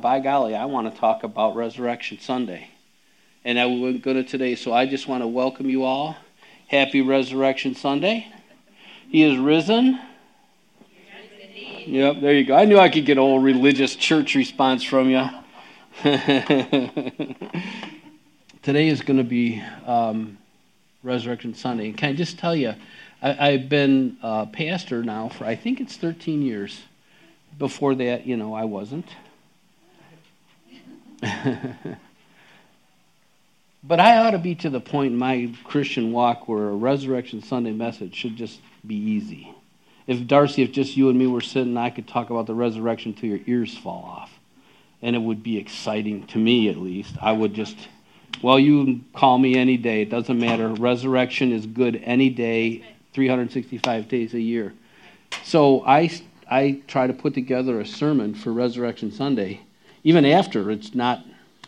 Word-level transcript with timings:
by 0.00 0.20
golly, 0.20 0.54
I 0.54 0.64
want 0.64 0.92
to 0.92 1.00
talk 1.00 1.22
about 1.22 1.56
Resurrection 1.56 2.18
Sunday. 2.20 2.70
And 3.44 3.58
I 3.58 3.66
will 3.66 3.98
go 3.98 4.12
to 4.12 4.22
today. 4.22 4.54
So 4.54 4.72
I 4.72 4.86
just 4.86 5.08
want 5.08 5.22
to 5.22 5.26
welcome 5.26 5.68
you 5.68 5.84
all. 5.84 6.16
Happy 6.68 7.00
Resurrection 7.00 7.74
Sunday. 7.74 8.26
He 9.08 9.22
is 9.22 9.38
risen. 9.38 10.00
Yep, 11.86 12.20
there 12.20 12.34
you 12.34 12.44
go. 12.44 12.54
I 12.54 12.64
knew 12.66 12.78
I 12.78 12.88
could 12.88 13.06
get 13.06 13.18
old 13.18 13.42
religious 13.42 13.96
church 13.96 14.34
response 14.34 14.82
from 14.82 15.10
you. 15.10 15.28
Today 18.62 18.88
is 18.88 19.00
going 19.00 19.16
to 19.16 19.24
be 19.24 19.62
um, 19.86 20.38
Resurrection 21.02 21.54
Sunday. 21.54 21.88
And 21.88 21.98
Can 21.98 22.10
I 22.10 22.12
just 22.12 22.38
tell 22.38 22.54
you, 22.54 22.74
I, 23.22 23.52
have 23.52 23.68
been 23.68 24.16
a 24.22 24.46
pastor 24.46 25.02
now 25.02 25.28
for 25.28 25.44
I 25.44 25.56
think 25.56 25.80
it's 25.80 25.96
13 25.96 26.42
years. 26.42 26.82
Before 27.58 27.94
that, 27.96 28.26
you 28.26 28.36
know, 28.36 28.54
I 28.54 28.64
wasn't. 28.64 29.06
but 33.82 34.00
I 34.00 34.18
ought 34.18 34.30
to 34.30 34.38
be 34.38 34.54
to 34.56 34.70
the 34.70 34.80
point 34.80 35.12
in 35.12 35.18
my 35.18 35.52
Christian 35.64 36.12
walk 36.12 36.48
where 36.48 36.68
a 36.68 36.74
Resurrection 36.74 37.42
Sunday 37.42 37.72
message 37.72 38.14
should 38.14 38.36
just 38.36 38.60
be 38.86 38.96
easy. 38.96 39.54
If 40.06 40.26
Darcy, 40.26 40.62
if 40.62 40.72
just 40.72 40.96
you 40.96 41.08
and 41.08 41.18
me 41.18 41.26
were 41.26 41.40
sitting, 41.40 41.76
I 41.76 41.90
could 41.90 42.08
talk 42.08 42.30
about 42.30 42.46
the 42.46 42.54
resurrection 42.54 43.14
till 43.14 43.28
your 43.28 43.40
ears 43.46 43.76
fall 43.76 44.02
off. 44.04 44.32
And 45.02 45.14
it 45.14 45.20
would 45.20 45.42
be 45.42 45.56
exciting 45.56 46.26
to 46.28 46.38
me, 46.38 46.68
at 46.68 46.76
least. 46.76 47.14
I 47.22 47.32
would 47.32 47.54
just, 47.54 47.76
well, 48.42 48.58
you 48.58 49.02
call 49.14 49.38
me 49.38 49.56
any 49.56 49.76
day. 49.76 50.02
It 50.02 50.10
doesn't 50.10 50.38
matter. 50.38 50.68
Resurrection 50.68 51.52
is 51.52 51.64
good 51.66 52.00
any 52.04 52.28
day, 52.28 52.84
365 53.12 54.08
days 54.08 54.34
a 54.34 54.40
year. 54.40 54.74
So 55.44 55.84
I, 55.86 56.10
I 56.50 56.80
try 56.86 57.06
to 57.06 57.12
put 57.12 57.34
together 57.34 57.80
a 57.80 57.86
sermon 57.86 58.34
for 58.34 58.52
Resurrection 58.52 59.12
Sunday, 59.12 59.60
even 60.04 60.24
after 60.24 60.70
it's 60.70 60.94
not 60.94 61.24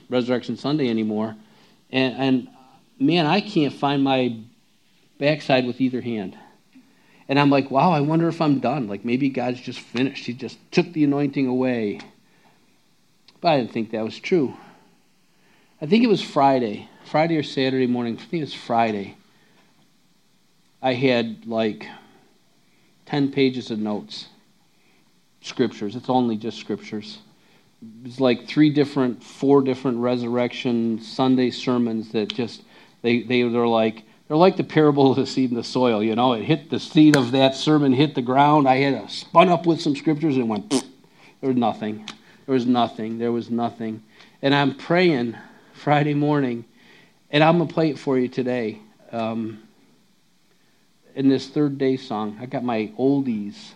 Resurrection 0.09 0.57
Sunday 0.57 0.89
anymore. 0.89 1.37
And, 1.91 2.15
and 2.17 2.49
man, 2.99 3.27
I 3.27 3.41
can't 3.41 3.73
find 3.73 4.03
my 4.03 4.37
backside 5.19 5.67
with 5.67 5.81
either 5.81 6.01
hand. 6.01 6.37
And 7.29 7.39
I'm 7.39 7.51
like, 7.51 7.71
wow, 7.71 7.93
I 7.93 8.01
wonder 8.01 8.29
if 8.29 8.41
I'm 8.41 8.61
done. 8.61 8.89
Like 8.89 9.05
maybe 9.05 9.29
God's 9.29 9.61
just 9.61 9.81
finished. 9.81 10.27
He 10.27 10.33
just 10.33 10.59
took 10.71 10.93
the 10.93 11.05
anointing 11.05 11.47
away. 11.47 12.01
But 13.41 13.49
I 13.49 13.59
didn't 13.59 13.73
think 13.73 13.91
that 13.91 14.05
was 14.05 14.19
true. 14.19 14.55
I 15.81 15.87
think 15.87 16.05
it 16.05 16.09
was 16.09 16.23
Friday, 16.23 16.89
Friday 17.05 17.37
or 17.37 17.43
Saturday 17.43 17.87
morning. 17.87 18.17
I 18.17 18.21
think 18.21 18.41
it 18.43 18.45
was 18.45 18.55
Friday. 18.55 19.17
I 20.81 20.95
had 20.95 21.47
like 21.47 21.87
10 23.07 23.33
pages 23.33 23.71
of 23.71 23.79
notes, 23.79 24.27
scriptures. 25.41 25.97
It's 25.97 26.09
only 26.09 26.37
just 26.37 26.59
scriptures. 26.59 27.19
It's 28.05 28.21
like 28.21 28.47
three 28.47 28.71
different, 28.71 29.23
four 29.23 29.63
different 29.63 29.99
resurrection 29.99 31.01
Sunday 31.01 31.51
sermons 31.51 32.13
that 32.13 32.33
just, 32.33 32.63
they, 33.03 33.23
they, 33.23 33.43
they're 33.43 33.67
like, 33.67 34.05
they're 34.29 34.37
like 34.37 34.57
the 34.57 34.65
parable 34.65 35.11
of 35.11 35.17
the 35.17 35.27
seed 35.27 35.51
in 35.51 35.57
the 35.57 35.65
soil. 35.65 36.03
You 36.03 36.15
know, 36.15 36.33
it 36.33 36.45
hit 36.45 36.71
the 36.71 36.79
seed 36.79 37.17
of 37.17 37.33
that 37.33 37.55
sermon, 37.55 37.93
hit 37.93 38.15
the 38.15 38.23
ground. 38.23 38.69
I 38.69 38.77
had 38.77 38.95
a 38.95 39.09
spun 39.09 39.49
up 39.49 39.67
with 39.67 39.81
some 39.81 39.97
scriptures 39.97 40.37
and 40.37 40.49
went, 40.49 40.71
there 40.71 41.51
was 41.51 41.57
nothing. 41.57 42.09
There 42.47 42.55
was 42.55 42.67
nothing. 42.67 43.19
There 43.19 43.33
was 43.33 43.51
nothing. 43.51 44.03
And 44.43 44.55
I'm 44.55 44.75
praying 44.75 45.37
Friday 45.73 46.15
morning, 46.15 46.65
and 47.31 47.43
I'm 47.43 47.59
to 47.59 47.73
play 47.73 47.91
it 47.91 47.99
for 47.99 48.19
you 48.19 48.29
today. 48.29 48.79
Um, 49.11 49.63
in 51.15 51.29
this 51.29 51.49
third 51.49 51.79
day 51.79 51.97
song, 51.97 52.39
I 52.41 52.47
got 52.47 52.65
my 52.65 52.93
oldies 52.99 53.73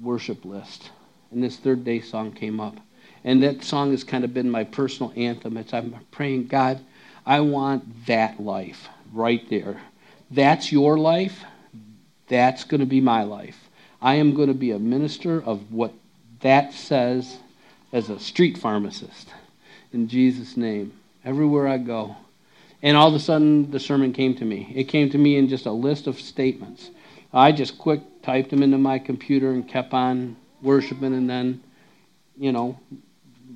worship 0.00 0.44
list, 0.44 0.90
and 1.30 1.42
this 1.42 1.56
third 1.56 1.84
day 1.84 2.00
song 2.00 2.32
came 2.32 2.60
up. 2.60 2.76
And 3.24 3.42
that 3.42 3.64
song 3.64 3.90
has 3.92 4.04
kind 4.04 4.22
of 4.22 4.34
been 4.34 4.50
my 4.50 4.64
personal 4.64 5.12
anthem. 5.16 5.56
It's 5.56 5.72
I'm 5.72 5.96
praying, 6.10 6.46
God, 6.48 6.80
I 7.24 7.40
want 7.40 8.06
that 8.06 8.38
life 8.38 8.88
right 9.12 9.48
there. 9.48 9.80
That's 10.30 10.70
your 10.70 10.98
life. 10.98 11.42
That's 12.28 12.64
going 12.64 12.80
to 12.80 12.86
be 12.86 13.00
my 13.00 13.22
life. 13.22 13.70
I 14.00 14.16
am 14.16 14.34
going 14.34 14.48
to 14.48 14.54
be 14.54 14.72
a 14.72 14.78
minister 14.78 15.42
of 15.42 15.72
what 15.72 15.94
that 16.40 16.74
says 16.74 17.38
as 17.92 18.10
a 18.10 18.18
street 18.18 18.58
pharmacist. 18.58 19.28
In 19.92 20.08
Jesus' 20.08 20.56
name. 20.56 20.92
Everywhere 21.24 21.66
I 21.66 21.78
go. 21.78 22.16
And 22.82 22.98
all 22.98 23.08
of 23.08 23.14
a 23.14 23.18
sudden, 23.18 23.70
the 23.70 23.80
sermon 23.80 24.12
came 24.12 24.34
to 24.34 24.44
me. 24.44 24.70
It 24.74 24.84
came 24.84 25.08
to 25.10 25.16
me 25.16 25.36
in 25.36 25.48
just 25.48 25.64
a 25.64 25.72
list 25.72 26.06
of 26.06 26.20
statements. 26.20 26.90
I 27.32 27.50
just 27.52 27.78
quick 27.78 28.02
typed 28.22 28.50
them 28.50 28.62
into 28.62 28.76
my 28.76 28.98
computer 28.98 29.52
and 29.52 29.66
kept 29.66 29.94
on 29.94 30.36
worshiping. 30.60 31.14
And 31.14 31.30
then, 31.30 31.62
you 32.36 32.52
know, 32.52 32.78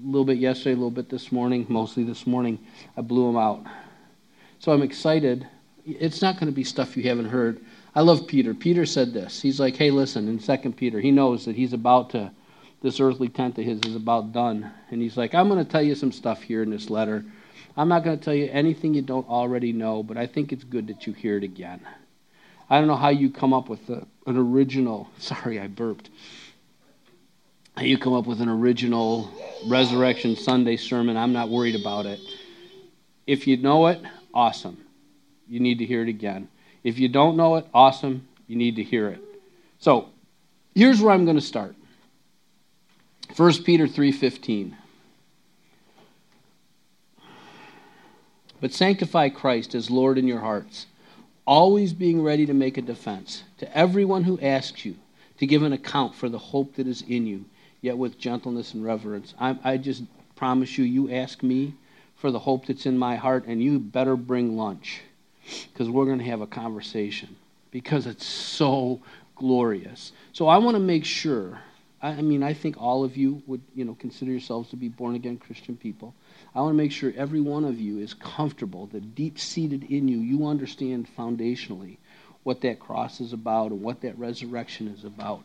little 0.05 0.25
bit 0.25 0.39
yesterday, 0.39 0.73
a 0.73 0.77
little 0.77 0.91
bit 0.91 1.09
this 1.09 1.33
morning, 1.33 1.67
mostly 1.69 2.05
this 2.05 2.27
morning, 2.27 2.59
I 2.97 3.01
blew 3.01 3.27
them 3.27 3.37
out. 3.37 3.65
So 4.59 4.73
I'm 4.73 4.83
excited. 4.83 5.47
It's 5.85 6.23
not 6.23 6.35
going 6.35 6.47
to 6.47 6.55
be 6.55 6.65
stuff 6.65 6.97
you 6.97 7.05
haven't 7.05 7.29
heard. 7.29 7.61
I 7.95 8.03
love 8.03 8.27
Peter. 8.27 8.55
Peter 8.55 8.87
said 8.87 9.13
this. 9.13 9.41
He's 9.41 9.59
like, 9.59 9.77
hey, 9.77 9.91
listen, 9.91 10.29
in 10.29 10.41
Second 10.41 10.77
Peter, 10.77 11.01
he 11.01 11.11
knows 11.11 11.45
that 11.45 11.57
he's 11.57 11.73
about 11.73 12.11
to, 12.11 12.31
this 12.83 13.01
earthly 13.01 13.29
tent 13.29 13.59
of 13.59 13.65
his 13.65 13.81
is 13.81 13.97
about 13.97 14.33
done. 14.33 14.71
And 14.91 15.01
he's 15.01 15.17
like, 15.17 15.35
I'm 15.35 15.49
going 15.49 15.65
to 15.65 15.71
tell 15.71 15.83
you 15.83 15.95
some 15.95 16.13
stuff 16.13 16.43
here 16.43 16.63
in 16.63 16.71
this 16.71 16.91
letter 16.91 17.25
I'm 17.79 17.89
not 17.89 18.03
going 18.03 18.19
to 18.19 18.25
tell 18.25 18.35
you 18.35 18.49
anything 18.51 18.93
you 18.95 19.03
don't 19.03 19.29
already 19.29 19.73
know, 19.73 20.03
but 20.03 20.17
I 20.17 20.27
think 20.27 20.53
it's 20.53 20.65
good 20.65 20.89
that 20.89 21.07
you 21.07 21.13
hear 21.13 21.37
it 21.37 21.45
again. 21.45 21.81
I 22.69 22.79
don't 22.79 22.89
know 22.89 22.97
how 22.97 23.11
you 23.11 23.31
come 23.31 23.55
up 23.55 23.69
with 23.69 23.89
a, 23.89 24.05
an 24.27 24.37
original, 24.37 25.09
sorry, 25.19 25.61
I 25.61 25.69
burped. 25.69 26.11
You 27.81 27.97
come 27.97 28.13
up 28.13 28.27
with 28.27 28.41
an 28.41 28.49
original 28.49 29.31
Resurrection 29.67 30.35
Sunday 30.35 30.77
sermon. 30.77 31.17
I'm 31.17 31.33
not 31.33 31.49
worried 31.49 31.77
about 31.77 32.07
it. 32.07 32.19
If 33.27 33.47
you 33.47 33.57
know 33.57 33.87
it, 33.87 34.01
awesome. 34.35 34.79
You 35.49 35.61
need 35.61 35.79
to 35.79 35.87
hear 35.87 36.03
it 36.03 36.09
again. 36.09 36.49
If 36.83 36.99
you 36.99 37.09
don't 37.09 37.37
know 37.37 37.57
it, 37.57 37.67
awesome. 37.73 38.27
You 38.49 38.57
need 38.57 38.77
to 38.77 38.83
hear 38.83 39.09
it. 39.09 39.21
So, 39.79 40.09
here's 40.75 41.01
where 41.01 41.15
I'm 41.15 41.25
going 41.25 41.37
to 41.37 41.43
start. 41.43 41.77
1 43.37 43.63
Peter 43.63 43.87
3:15. 43.87 44.75
But 48.61 48.73
sanctify 48.73 49.29
Christ 49.29 49.77
as 49.77 49.89
Lord 49.89 50.19
in 50.19 50.27
your 50.27 50.41
hearts, 50.41 50.87
always 51.47 51.93
being 51.93 52.23
ready 52.23 52.45
to 52.47 52.55
make 52.55 52.77
a 52.77 52.83
defense 52.83 53.45
to 53.59 53.77
everyone 53.77 54.25
who 54.25 54.41
asks 54.41 54.85
you 54.85 54.97
to 55.39 55.47
give 55.47 55.63
an 55.63 55.73
account 55.73 56.17
for 56.17 56.29
the 56.29 56.39
hope 56.39 56.75
that 56.75 56.89
is 56.89 57.03
in 57.03 57.27
you, 57.27 57.45
yet 57.81 57.97
with 57.97 58.19
gentleness 58.19 58.75
and 58.75 58.85
reverence. 58.85 59.35
I, 59.39 59.59
I 59.65 59.77
just 59.77 60.03
promise 60.37 60.79
you, 60.79 60.85
you 60.85 61.11
ask 61.13 61.43
me 61.43 61.75
for 62.17 62.31
the 62.31 62.39
hope 62.39 62.67
that's 62.67 62.87
in 62.87 62.99
my 62.99 63.17
heart, 63.17 63.47
and 63.47 63.63
you 63.63 63.79
better 63.79 64.17
bring 64.17 64.57
lunch 64.57 65.03
because 65.73 65.89
we're 65.89 66.05
going 66.05 66.19
to 66.19 66.25
have 66.25 66.41
a 66.41 66.47
conversation 66.47 67.37
because 67.71 68.07
it's 68.07 68.27
so 68.27 69.01
glorious. 69.37 70.13
So 70.33 70.49
I 70.49 70.59
want 70.59 70.75
to 70.75 70.81
make 70.81 71.05
sure. 71.05 71.61
I 72.01 72.23
mean, 72.23 72.43
I 72.43 72.55
think 72.55 72.81
all 72.81 73.03
of 73.03 73.17
you 73.17 73.43
would, 73.47 73.61
you 73.75 73.85
know, 73.85 73.97
consider 73.99 74.31
yourselves 74.31 74.71
to 74.71 74.77
be 74.77 74.89
born 74.89 75.15
again 75.17 75.37
Christian 75.37 75.77
people. 75.77 76.15
I 76.55 76.61
want 76.61 76.73
to 76.73 76.77
make 76.77 76.93
sure 76.93 77.13
every 77.17 77.41
one 77.41 77.65
of 77.65 77.81
you 77.81 77.99
is 77.99 78.15
comfortable, 78.15 78.87
that 78.89 79.15
deep 79.15 79.39
seated 79.39 79.85
in 79.85 80.07
you, 80.07 80.19
you 80.19 80.47
understand 80.47 81.09
foundationally 81.17 81.99
what 82.45 82.61
that 82.61 82.79
cross 82.79 83.21
is 83.21 83.33
about 83.33 83.73
and 83.73 83.83
what 83.83 84.01
that 84.03 84.19
resurrection 84.19 84.89
is 84.89 85.05
about. 85.05 85.43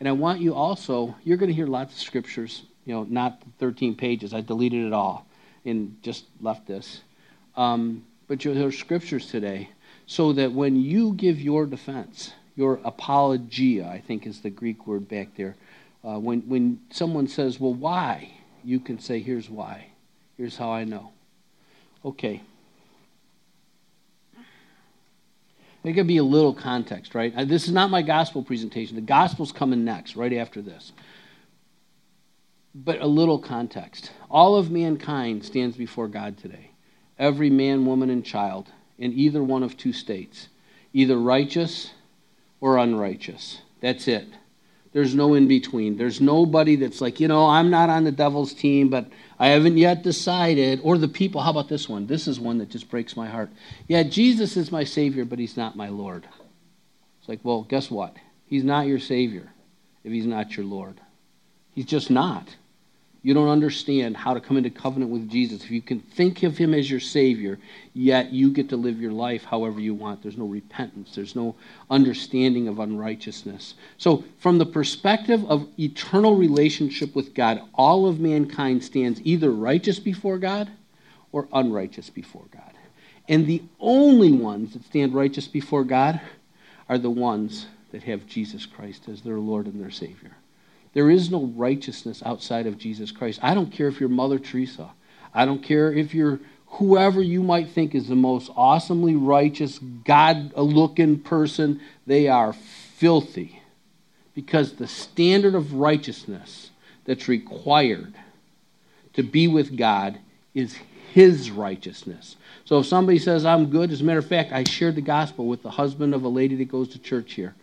And 0.00 0.08
I 0.08 0.12
want 0.12 0.40
you 0.40 0.54
also, 0.54 1.16
you're 1.24 1.36
going 1.36 1.48
to 1.50 1.54
hear 1.54 1.66
lots 1.66 1.94
of 1.94 2.00
scriptures, 2.00 2.62
you 2.84 2.94
know, 2.94 3.04
not 3.04 3.42
13 3.58 3.96
pages. 3.96 4.32
I 4.32 4.40
deleted 4.40 4.86
it 4.86 4.92
all 4.92 5.26
and 5.64 5.96
just 6.02 6.24
left 6.40 6.66
this. 6.66 7.02
Um, 7.56 8.04
but 8.28 8.44
you'll 8.44 8.54
hear 8.54 8.70
scriptures 8.70 9.26
today 9.26 9.70
so 10.06 10.32
that 10.34 10.52
when 10.52 10.76
you 10.76 11.12
give 11.14 11.40
your 11.40 11.66
defense, 11.66 12.32
your 12.54 12.80
apologia, 12.84 13.88
I 13.88 14.00
think 14.00 14.26
is 14.26 14.40
the 14.40 14.50
Greek 14.50 14.86
word 14.86 15.08
back 15.08 15.36
there, 15.36 15.56
uh, 16.04 16.18
when, 16.18 16.40
when 16.42 16.80
someone 16.90 17.26
says, 17.26 17.58
well, 17.58 17.74
why? 17.74 18.32
You 18.64 18.80
can 18.80 18.98
say, 18.98 19.20
here's 19.20 19.50
why. 19.50 19.88
Here's 20.36 20.56
how 20.56 20.70
I 20.70 20.84
know. 20.84 21.12
Okay. 22.04 22.42
There 25.82 25.94
could 25.94 26.06
be 26.06 26.16
a 26.16 26.24
little 26.24 26.54
context, 26.54 27.14
right? 27.14 27.32
Uh, 27.36 27.44
this 27.44 27.66
is 27.66 27.72
not 27.72 27.90
my 27.90 28.02
gospel 28.02 28.42
presentation. 28.42 28.96
The 28.96 29.02
gospel's 29.02 29.52
coming 29.52 29.84
next, 29.84 30.16
right 30.16 30.32
after 30.32 30.60
this. 30.60 30.92
But 32.74 33.00
a 33.00 33.06
little 33.06 33.38
context. 33.38 34.12
All 34.30 34.56
of 34.56 34.70
mankind 34.70 35.44
stands 35.44 35.76
before 35.76 36.08
God 36.08 36.36
today. 36.36 36.72
Every 37.18 37.50
man, 37.50 37.86
woman, 37.86 38.10
and 38.10 38.24
child 38.24 38.68
in 38.98 39.12
either 39.12 39.42
one 39.42 39.62
of 39.62 39.76
two 39.76 39.92
states 39.92 40.48
either 40.92 41.18
righteous 41.18 41.92
or 42.60 42.78
unrighteous. 42.78 43.60
That's 43.80 44.08
it. 44.08 44.26
There's 44.92 45.14
no 45.14 45.34
in 45.34 45.48
between. 45.48 45.96
There's 45.96 46.20
nobody 46.20 46.76
that's 46.76 47.00
like, 47.00 47.20
you 47.20 47.28
know, 47.28 47.46
I'm 47.46 47.70
not 47.70 47.90
on 47.90 48.04
the 48.04 48.12
devil's 48.12 48.54
team, 48.54 48.88
but 48.88 49.06
I 49.38 49.48
haven't 49.48 49.76
yet 49.76 50.02
decided. 50.02 50.80
Or 50.82 50.96
the 50.96 51.08
people, 51.08 51.40
how 51.40 51.50
about 51.50 51.68
this 51.68 51.88
one? 51.88 52.06
This 52.06 52.26
is 52.26 52.40
one 52.40 52.58
that 52.58 52.70
just 52.70 52.90
breaks 52.90 53.16
my 53.16 53.28
heart. 53.28 53.50
Yeah, 53.86 54.02
Jesus 54.02 54.56
is 54.56 54.72
my 54.72 54.84
Savior, 54.84 55.24
but 55.24 55.38
He's 55.38 55.56
not 55.56 55.76
my 55.76 55.88
Lord. 55.88 56.26
It's 57.20 57.28
like, 57.28 57.40
well, 57.42 57.62
guess 57.62 57.90
what? 57.90 58.16
He's 58.46 58.64
not 58.64 58.86
your 58.86 58.98
Savior 58.98 59.52
if 60.04 60.12
He's 60.12 60.26
not 60.26 60.56
your 60.56 60.64
Lord. 60.64 61.00
He's 61.74 61.86
just 61.86 62.10
not. 62.10 62.56
You 63.22 63.34
don't 63.34 63.48
understand 63.48 64.16
how 64.16 64.32
to 64.32 64.40
come 64.40 64.56
into 64.56 64.70
covenant 64.70 65.10
with 65.10 65.28
Jesus. 65.28 65.64
If 65.64 65.70
you 65.70 65.82
can 65.82 66.00
think 66.00 66.44
of 66.44 66.56
him 66.56 66.72
as 66.72 66.88
your 66.88 67.00
Savior, 67.00 67.58
yet 67.92 68.32
you 68.32 68.50
get 68.50 68.68
to 68.68 68.76
live 68.76 69.00
your 69.00 69.12
life 69.12 69.44
however 69.44 69.80
you 69.80 69.92
want, 69.92 70.22
there's 70.22 70.38
no 70.38 70.46
repentance, 70.46 71.14
there's 71.16 71.34
no 71.34 71.56
understanding 71.90 72.68
of 72.68 72.78
unrighteousness. 72.78 73.74
So, 73.96 74.24
from 74.38 74.58
the 74.58 74.66
perspective 74.66 75.44
of 75.50 75.68
eternal 75.78 76.36
relationship 76.36 77.16
with 77.16 77.34
God, 77.34 77.60
all 77.74 78.06
of 78.06 78.20
mankind 78.20 78.84
stands 78.84 79.20
either 79.24 79.50
righteous 79.50 79.98
before 79.98 80.38
God 80.38 80.70
or 81.32 81.48
unrighteous 81.52 82.10
before 82.10 82.46
God. 82.52 82.72
And 83.28 83.46
the 83.46 83.62
only 83.80 84.32
ones 84.32 84.72
that 84.72 84.84
stand 84.84 85.12
righteous 85.12 85.48
before 85.48 85.84
God 85.84 86.20
are 86.88 86.98
the 86.98 87.10
ones 87.10 87.66
that 87.90 88.04
have 88.04 88.26
Jesus 88.26 88.64
Christ 88.64 89.08
as 89.08 89.22
their 89.22 89.38
Lord 89.38 89.66
and 89.66 89.80
their 89.80 89.90
Savior. 89.90 90.37
There 90.98 91.10
is 91.12 91.30
no 91.30 91.44
righteousness 91.54 92.24
outside 92.26 92.66
of 92.66 92.76
Jesus 92.76 93.12
Christ. 93.12 93.38
I 93.40 93.54
don't 93.54 93.70
care 93.70 93.86
if 93.86 94.00
you're 94.00 94.08
Mother 94.08 94.40
Teresa. 94.40 94.90
I 95.32 95.44
don't 95.44 95.62
care 95.62 95.92
if 95.92 96.12
you're 96.12 96.40
whoever 96.66 97.22
you 97.22 97.40
might 97.40 97.68
think 97.68 97.94
is 97.94 98.08
the 98.08 98.16
most 98.16 98.50
awesomely 98.56 99.14
righteous, 99.14 99.78
God 99.78 100.52
looking 100.56 101.20
person. 101.20 101.80
They 102.08 102.26
are 102.26 102.52
filthy. 102.52 103.62
Because 104.34 104.72
the 104.72 104.88
standard 104.88 105.54
of 105.54 105.74
righteousness 105.74 106.72
that's 107.04 107.28
required 107.28 108.12
to 109.12 109.22
be 109.22 109.46
with 109.46 109.76
God 109.76 110.18
is 110.52 110.80
His 111.12 111.52
righteousness. 111.52 112.34
So 112.64 112.80
if 112.80 112.86
somebody 112.86 113.20
says, 113.20 113.44
I'm 113.44 113.70
good, 113.70 113.92
as 113.92 114.00
a 114.00 114.04
matter 114.04 114.18
of 114.18 114.26
fact, 114.26 114.50
I 114.50 114.64
shared 114.64 114.96
the 114.96 115.00
gospel 115.00 115.46
with 115.46 115.62
the 115.62 115.70
husband 115.70 116.12
of 116.12 116.24
a 116.24 116.28
lady 116.28 116.56
that 116.56 116.68
goes 116.68 116.88
to 116.88 116.98
church 116.98 117.34
here. 117.34 117.54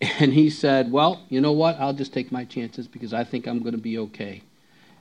And 0.20 0.32
he 0.32 0.50
said, 0.50 0.92
Well, 0.92 1.22
you 1.28 1.40
know 1.40 1.52
what? 1.52 1.78
I'll 1.80 1.92
just 1.92 2.12
take 2.12 2.30
my 2.30 2.44
chances 2.44 2.86
because 2.86 3.12
I 3.14 3.24
think 3.24 3.46
I'm 3.46 3.60
going 3.60 3.72
to 3.74 3.80
be 3.80 3.98
okay. 3.98 4.42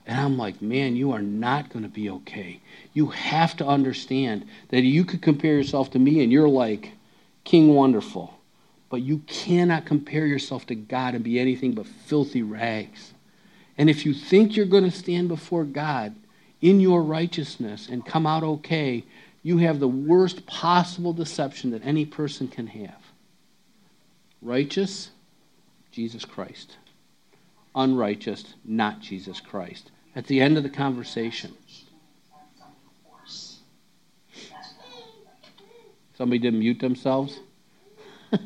And 0.05 0.19
I'm 0.19 0.37
like, 0.37 0.61
Man, 0.61 0.95
you 0.95 1.11
are 1.11 1.21
not 1.21 1.69
going 1.69 1.83
to 1.83 1.89
be 1.89 2.09
okay. 2.09 2.61
You 2.93 3.07
have 3.07 3.57
to 3.57 3.67
understand 3.67 4.45
that 4.69 4.81
you 4.81 5.03
could 5.03 5.21
compare 5.21 5.55
yourself 5.55 5.91
to 5.91 5.99
me 5.99 6.23
and 6.23 6.31
you're 6.31 6.49
like 6.49 6.93
King 7.43 7.73
Wonderful. 7.73 8.33
But 8.89 9.01
you 9.01 9.19
cannot 9.27 9.85
compare 9.85 10.25
yourself 10.25 10.67
to 10.67 10.75
God 10.75 11.15
and 11.15 11.23
be 11.23 11.39
anything 11.39 11.73
but 11.73 11.87
filthy 11.87 12.43
rags. 12.43 13.13
And 13.77 13.89
if 13.89 14.05
you 14.05 14.13
think 14.13 14.55
you're 14.55 14.65
going 14.65 14.89
to 14.89 14.91
stand 14.91 15.27
before 15.27 15.65
God 15.65 16.15
in 16.61 16.79
your 16.79 17.01
righteousness 17.01 17.89
and 17.89 18.05
come 18.05 18.25
out 18.25 18.43
okay, 18.43 19.03
you 19.43 19.57
have 19.57 19.79
the 19.79 19.87
worst 19.87 20.45
possible 20.45 21.13
deception 21.13 21.71
that 21.71 21.85
any 21.85 22.05
person 22.05 22.47
can 22.47 22.67
have. 22.67 23.04
Righteous, 24.45 25.09
Jesus 25.91 26.23
Christ. 26.23 26.77
Unrighteous, 27.73 28.53
not 28.63 28.99
Jesus 28.99 29.41
Christ. 29.41 29.89
At 30.15 30.27
the 30.27 30.39
end 30.39 30.55
of 30.55 30.61
the 30.61 30.69
conversation. 30.69 31.51
Somebody 36.15 36.37
didn't 36.37 36.59
mute 36.59 36.79
themselves? 36.79 37.39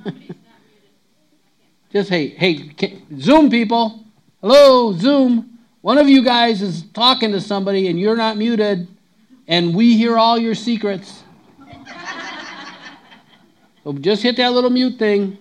Just 1.91 2.09
hey, 2.09 2.29
hey, 2.29 2.71
Zoom 3.19 3.49
people. 3.49 4.05
Hello, 4.39 4.93
Zoom. 4.93 5.59
One 5.81 5.97
of 5.97 6.07
you 6.07 6.23
guys 6.23 6.61
is 6.61 6.83
talking 6.93 7.33
to 7.33 7.41
somebody 7.41 7.89
and 7.89 7.99
you're 7.99 8.15
not 8.15 8.37
muted, 8.37 8.87
and 9.49 9.75
we 9.75 9.97
hear 9.97 10.17
all 10.17 10.39
your 10.39 10.55
secrets. 10.55 11.23
so 13.83 13.91
just 13.91 14.23
hit 14.23 14.37
that 14.37 14.53
little 14.53 14.69
mute 14.69 14.97
thing. 14.97 15.37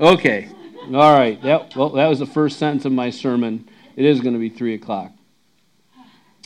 Okay. 0.00 0.48
All 0.92 1.16
right. 1.16 1.40
That, 1.42 1.76
well, 1.76 1.90
that 1.90 2.08
was 2.08 2.18
the 2.18 2.26
first 2.26 2.58
sentence 2.58 2.84
of 2.84 2.92
my 2.92 3.10
sermon. 3.10 3.68
It 3.96 4.04
is 4.04 4.20
going 4.20 4.32
to 4.34 4.40
be 4.40 4.48
3 4.48 4.74
o'clock. 4.74 5.12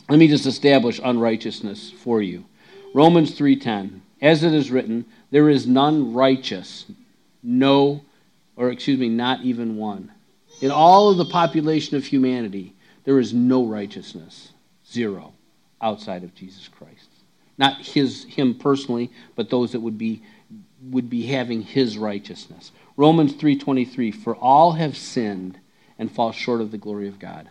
Let 0.07 0.19
me 0.19 0.27
just 0.27 0.45
establish 0.45 0.99
unrighteousness 1.03 1.91
for 1.91 2.21
you. 2.21 2.45
Romans 2.93 3.37
3.10. 3.37 4.01
As 4.21 4.43
it 4.43 4.53
is 4.53 4.69
written, 4.69 5.05
there 5.31 5.49
is 5.49 5.65
none 5.65 6.13
righteous, 6.13 6.85
no, 7.41 8.01
or 8.55 8.69
excuse 8.69 8.99
me, 8.99 9.09
not 9.09 9.41
even 9.41 9.77
one. 9.77 10.11
In 10.61 10.71
all 10.71 11.09
of 11.09 11.17
the 11.17 11.25
population 11.25 11.95
of 11.95 12.05
humanity, 12.05 12.75
there 13.05 13.19
is 13.19 13.33
no 13.33 13.65
righteousness, 13.65 14.51
zero, 14.85 15.33
outside 15.81 16.23
of 16.23 16.35
Jesus 16.35 16.67
Christ 16.67 16.98
not 17.59 17.85
his 17.85 18.23
him 18.23 18.55
personally, 18.55 19.11
but 19.35 19.49
those 19.51 19.73
that 19.73 19.81
would 19.81 19.97
be 19.97 20.23
would 20.81 21.09
be 21.09 21.27
having 21.27 21.61
his 21.61 21.97
righteousness. 21.97 22.71
Romans 22.95 23.33
3:23 23.33 24.11
for 24.11 24.35
all 24.35 24.71
have 24.71 24.97
sinned 24.97 25.59
and 25.99 26.11
fall 26.11 26.31
short 26.31 26.61
of 26.61 26.71
the 26.71 26.77
glory 26.77 27.07
of 27.07 27.19
God. 27.19 27.49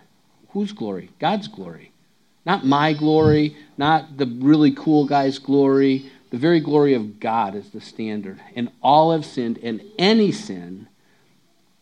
Whose 0.51 0.73
glory? 0.73 1.11
God's 1.21 1.47
glory. 1.47 1.93
Not 2.47 2.65
my 2.65 2.95
glory, 2.95 3.55
not 3.77 4.17
the 4.17 4.25
really 4.25 4.71
cool 4.73 5.05
guy's 5.05 5.39
glory. 5.39 6.11
The 6.31 6.39
very 6.39 6.61
glory 6.61 6.95
of 6.95 7.21
God 7.21 7.55
is 7.55 7.71
the 7.71 7.81
standard. 7.81 8.41
And 8.57 8.71
all 8.83 9.13
have 9.13 9.27
sinned, 9.27 9.59
and 9.63 9.83
any 9.99 10.33
sin 10.33 10.89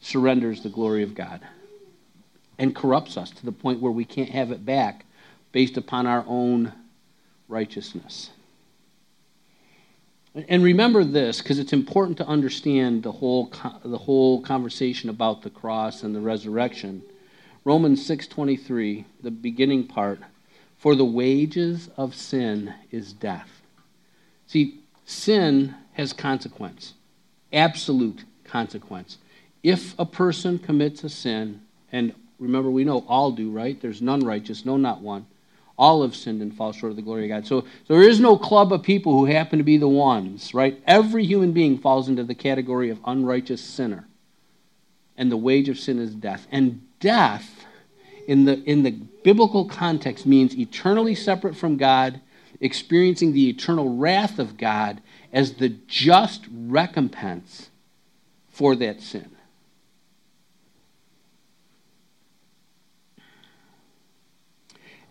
surrenders 0.00 0.62
the 0.62 0.68
glory 0.68 1.04
of 1.04 1.14
God 1.14 1.40
and 2.58 2.74
corrupts 2.74 3.16
us 3.16 3.30
to 3.30 3.44
the 3.44 3.52
point 3.52 3.80
where 3.80 3.92
we 3.92 4.04
can't 4.04 4.30
have 4.30 4.50
it 4.50 4.64
back 4.64 5.04
based 5.52 5.76
upon 5.76 6.06
our 6.06 6.24
own 6.26 6.72
righteousness. 7.48 8.30
And 10.48 10.62
remember 10.62 11.02
this, 11.02 11.40
because 11.40 11.58
it's 11.58 11.72
important 11.72 12.18
to 12.18 12.26
understand 12.26 13.02
the 13.02 13.12
whole, 13.12 13.50
the 13.82 13.96
whole 13.96 14.42
conversation 14.42 15.08
about 15.08 15.42
the 15.42 15.50
cross 15.50 16.02
and 16.02 16.14
the 16.14 16.20
resurrection. 16.20 17.02
Romans 17.64 18.06
6.23, 18.06 19.06
the 19.22 19.30
beginning 19.30 19.86
part, 19.86 20.20
for 20.76 20.94
the 20.94 21.06
wages 21.06 21.88
of 21.96 22.14
sin 22.14 22.74
is 22.90 23.14
death. 23.14 23.62
See, 24.46 24.80
sin 25.06 25.74
has 25.94 26.12
consequence, 26.12 26.92
absolute 27.52 28.24
consequence. 28.44 29.16
If 29.62 29.98
a 29.98 30.04
person 30.04 30.58
commits 30.58 31.02
a 31.02 31.08
sin, 31.08 31.62
and 31.90 32.14
remember, 32.38 32.70
we 32.70 32.84
know 32.84 33.06
all 33.08 33.32
do, 33.32 33.50
right? 33.50 33.80
There's 33.80 34.02
none 34.02 34.20
righteous, 34.20 34.66
no, 34.66 34.76
not 34.76 35.00
one. 35.00 35.26
All 35.78 36.02
have 36.02 36.16
sinned 36.16 36.40
and 36.40 36.54
fall 36.54 36.72
short 36.72 36.90
of 36.90 36.96
the 36.96 37.02
glory 37.02 37.24
of 37.24 37.28
God. 37.28 37.46
So, 37.46 37.60
so 37.60 37.94
there 37.94 38.08
is 38.08 38.18
no 38.18 38.38
club 38.38 38.72
of 38.72 38.82
people 38.82 39.12
who 39.12 39.26
happen 39.26 39.58
to 39.58 39.64
be 39.64 39.76
the 39.76 39.88
ones, 39.88 40.54
right? 40.54 40.80
Every 40.86 41.24
human 41.24 41.52
being 41.52 41.78
falls 41.78 42.08
into 42.08 42.24
the 42.24 42.34
category 42.34 42.88
of 42.88 42.98
unrighteous 43.04 43.62
sinner. 43.62 44.06
And 45.18 45.30
the 45.30 45.36
wage 45.36 45.68
of 45.68 45.78
sin 45.78 45.98
is 45.98 46.14
death. 46.14 46.46
And 46.50 46.82
death, 47.00 47.66
in 48.26 48.44
the, 48.44 48.62
in 48.64 48.82
the 48.82 48.92
biblical 48.92 49.66
context, 49.66 50.24
means 50.24 50.56
eternally 50.56 51.14
separate 51.14 51.56
from 51.56 51.76
God, 51.76 52.20
experiencing 52.60 53.32
the 53.32 53.48
eternal 53.48 53.96
wrath 53.96 54.38
of 54.38 54.56
God 54.56 55.02
as 55.32 55.54
the 55.54 55.68
just 55.68 56.46
recompense 56.50 57.68
for 58.48 58.74
that 58.76 59.02
sin. 59.02 59.30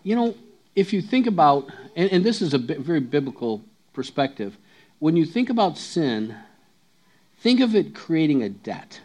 You 0.02 0.14
know, 0.14 0.34
if 0.76 0.92
you 0.92 1.00
think 1.00 1.26
about, 1.26 1.72
and, 1.96 2.12
and 2.12 2.24
this 2.24 2.42
is 2.42 2.52
a 2.52 2.58
very 2.58 3.00
biblical 3.00 3.64
perspective, 3.94 4.56
when 4.98 5.16
you 5.16 5.24
think 5.24 5.48
about 5.48 5.78
sin, 5.78 6.36
think 7.40 7.60
of 7.60 7.74
it 7.74 7.94
creating 7.94 8.42
a 8.42 8.50
debt, 8.50 9.00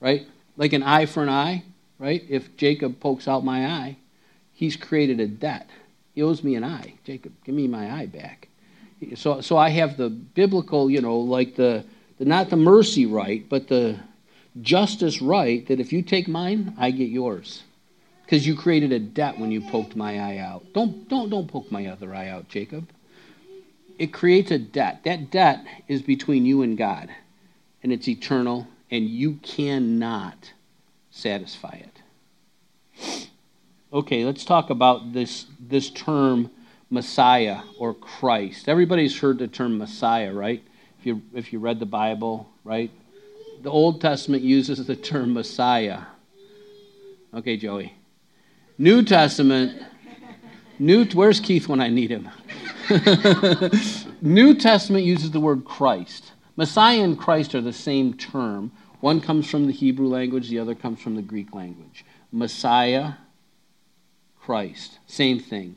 right? 0.00 0.26
Like 0.56 0.72
an 0.72 0.82
eye 0.82 1.04
for 1.04 1.22
an 1.22 1.28
eye, 1.28 1.62
right? 1.98 2.24
If 2.28 2.56
Jacob 2.56 2.98
pokes 2.98 3.28
out 3.28 3.44
my 3.44 3.66
eye, 3.66 3.98
he's 4.54 4.76
created 4.76 5.20
a 5.20 5.26
debt. 5.26 5.68
He 6.14 6.22
owes 6.22 6.42
me 6.42 6.54
an 6.54 6.64
eye. 6.64 6.94
Jacob, 7.04 7.32
give 7.44 7.54
me 7.54 7.68
my 7.68 7.92
eye 7.92 8.06
back. 8.06 8.48
So, 9.14 9.42
so 9.42 9.58
I 9.58 9.68
have 9.68 9.98
the 9.98 10.08
biblical, 10.08 10.90
you 10.90 11.02
know, 11.02 11.18
like 11.18 11.54
the, 11.54 11.84
the 12.16 12.24
not 12.24 12.48
the 12.48 12.56
mercy 12.56 13.04
right, 13.04 13.46
but 13.46 13.68
the 13.68 14.00
justice 14.62 15.20
right 15.20 15.66
that 15.68 15.80
if 15.80 15.92
you 15.92 16.00
take 16.00 16.28
mine, 16.28 16.74
I 16.78 16.90
get 16.92 17.10
yours 17.10 17.62
because 18.26 18.44
you 18.44 18.56
created 18.56 18.90
a 18.90 18.98
debt 18.98 19.38
when 19.38 19.52
you 19.52 19.60
poked 19.60 19.94
my 19.94 20.18
eye 20.18 20.38
out. 20.38 20.64
Don't, 20.72 21.08
don't, 21.08 21.30
don't 21.30 21.46
poke 21.46 21.70
my 21.70 21.86
other 21.86 22.12
eye 22.12 22.26
out, 22.26 22.48
Jacob. 22.48 22.88
It 24.00 24.12
creates 24.12 24.50
a 24.50 24.58
debt. 24.58 25.02
That 25.04 25.30
debt 25.30 25.64
is 25.86 26.02
between 26.02 26.44
you 26.44 26.62
and 26.62 26.76
God, 26.76 27.08
and 27.84 27.92
it's 27.92 28.08
eternal, 28.08 28.66
and 28.90 29.08
you 29.08 29.34
cannot 29.42 30.52
satisfy 31.12 31.80
it. 31.84 33.22
Okay, 33.92 34.24
let's 34.24 34.44
talk 34.44 34.70
about 34.70 35.12
this, 35.12 35.46
this 35.60 35.88
term 35.90 36.50
Messiah 36.90 37.60
or 37.78 37.94
Christ. 37.94 38.68
Everybody's 38.68 39.20
heard 39.20 39.38
the 39.38 39.46
term 39.46 39.78
Messiah, 39.78 40.32
right? 40.32 40.64
If 40.98 41.06
you, 41.06 41.22
if 41.32 41.52
you 41.52 41.60
read 41.60 41.78
the 41.78 41.86
Bible, 41.86 42.48
right? 42.64 42.90
The 43.62 43.70
Old 43.70 44.00
Testament 44.00 44.42
uses 44.42 44.84
the 44.84 44.96
term 44.96 45.32
Messiah. 45.32 46.00
Okay, 47.32 47.56
Joey. 47.56 47.95
New 48.78 49.02
Testament, 49.02 49.82
New, 50.78 51.06
where's 51.06 51.40
Keith 51.40 51.66
when 51.68 51.80
I 51.80 51.88
need 51.88 52.10
him? 52.10 52.28
New 54.20 54.54
Testament 54.54 55.04
uses 55.04 55.30
the 55.30 55.40
word 55.40 55.64
Christ. 55.64 56.32
Messiah 56.56 57.02
and 57.02 57.18
Christ 57.18 57.54
are 57.54 57.60
the 57.60 57.72
same 57.72 58.14
term. 58.14 58.70
One 59.00 59.20
comes 59.20 59.50
from 59.50 59.66
the 59.66 59.72
Hebrew 59.72 60.08
language, 60.08 60.48
the 60.48 60.58
other 60.58 60.74
comes 60.74 61.00
from 61.00 61.16
the 61.16 61.22
Greek 61.22 61.54
language. 61.54 62.04
Messiah, 62.32 63.12
Christ, 64.40 64.98
same 65.06 65.40
thing. 65.40 65.76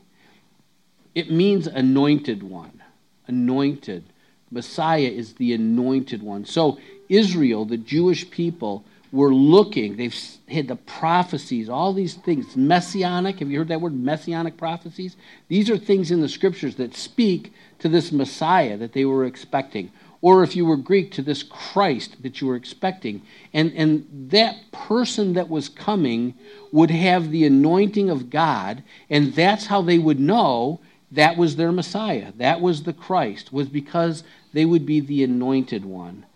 It 1.14 1.30
means 1.30 1.66
anointed 1.66 2.42
one. 2.42 2.82
Anointed. 3.26 4.04
Messiah 4.50 5.00
is 5.00 5.34
the 5.34 5.54
anointed 5.54 6.22
one. 6.22 6.44
So, 6.44 6.78
Israel, 7.08 7.64
the 7.64 7.76
Jewish 7.76 8.30
people, 8.30 8.84
were 9.12 9.34
looking. 9.34 9.96
They've 9.96 10.14
had 10.48 10.68
the 10.68 10.76
prophecies, 10.76 11.68
all 11.68 11.92
these 11.92 12.14
things. 12.14 12.56
Messianic, 12.56 13.40
have 13.40 13.50
you 13.50 13.58
heard 13.58 13.68
that 13.68 13.80
word? 13.80 13.94
Messianic 13.94 14.56
prophecies? 14.56 15.16
These 15.48 15.68
are 15.68 15.78
things 15.78 16.10
in 16.10 16.20
the 16.20 16.28
scriptures 16.28 16.76
that 16.76 16.94
speak 16.94 17.52
to 17.80 17.88
this 17.88 18.12
Messiah 18.12 18.76
that 18.76 18.92
they 18.92 19.04
were 19.04 19.24
expecting. 19.24 19.90
Or 20.22 20.42
if 20.42 20.54
you 20.54 20.66
were 20.66 20.76
Greek, 20.76 21.12
to 21.12 21.22
this 21.22 21.42
Christ 21.42 22.22
that 22.22 22.40
you 22.40 22.46
were 22.46 22.56
expecting. 22.56 23.22
And, 23.54 23.72
and 23.72 24.06
that 24.30 24.70
person 24.70 25.32
that 25.32 25.48
was 25.48 25.68
coming 25.68 26.34
would 26.72 26.90
have 26.90 27.30
the 27.30 27.46
anointing 27.46 28.10
of 28.10 28.28
God, 28.28 28.82
and 29.08 29.34
that's 29.34 29.66
how 29.66 29.80
they 29.82 29.98
would 29.98 30.20
know 30.20 30.80
that 31.10 31.36
was 31.36 31.56
their 31.56 31.72
Messiah. 31.72 32.32
That 32.36 32.60
was 32.60 32.82
the 32.82 32.92
Christ, 32.92 33.52
was 33.52 33.68
because 33.68 34.22
they 34.52 34.64
would 34.64 34.84
be 34.84 35.00
the 35.00 35.24
anointed 35.24 35.84
one. 35.84 36.26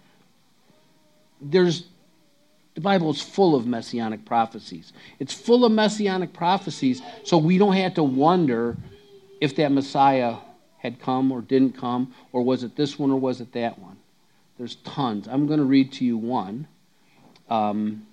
There's 1.41 1.85
the 2.75 2.81
Bible 2.81 3.11
is 3.11 3.23
full 3.23 3.55
of 3.55 3.67
messianic 3.67 4.25
prophecies. 4.25 4.93
It's 5.19 5.33
full 5.33 5.65
of 5.65 5.73
messianic 5.73 6.33
prophecies, 6.33 7.03
so 7.23 7.39
we 7.39 7.57
don't 7.57 7.75
have 7.75 7.95
to 7.95 8.03
wonder 8.03 8.77
if 9.41 9.57
that 9.57 9.71
Messiah 9.71 10.37
had 10.79 11.01
come 11.01 11.33
or 11.33 11.41
didn't 11.41 11.79
come, 11.79 12.13
or 12.33 12.43
was 12.43 12.63
it 12.63 12.77
this 12.77 12.99
one 12.99 13.11
or 13.11 13.19
was 13.19 13.41
it 13.41 13.53
that 13.53 13.79
one. 13.79 13.97
There's 14.59 14.77
tons. 14.77 15.27
I'm 15.29 15.47
going 15.47 15.59
to 15.59 15.65
read 15.65 15.93
to 15.93 16.05
you 16.05 16.17
one. 16.17 16.69
Um, 17.49 18.07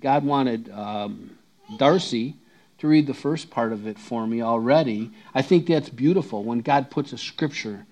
God 0.00 0.24
wanted 0.24 0.70
um, 0.70 1.38
Darcy 1.78 2.36
to 2.78 2.88
read 2.88 3.06
the 3.06 3.14
first 3.14 3.50
part 3.50 3.72
of 3.72 3.86
it 3.86 3.98
for 3.98 4.26
me 4.26 4.42
already. 4.42 5.10
I 5.34 5.42
think 5.42 5.66
that's 5.66 5.88
beautiful 5.88 6.44
when 6.44 6.60
God 6.60 6.90
puts 6.90 7.12
a 7.12 7.18
scripture 7.18 7.86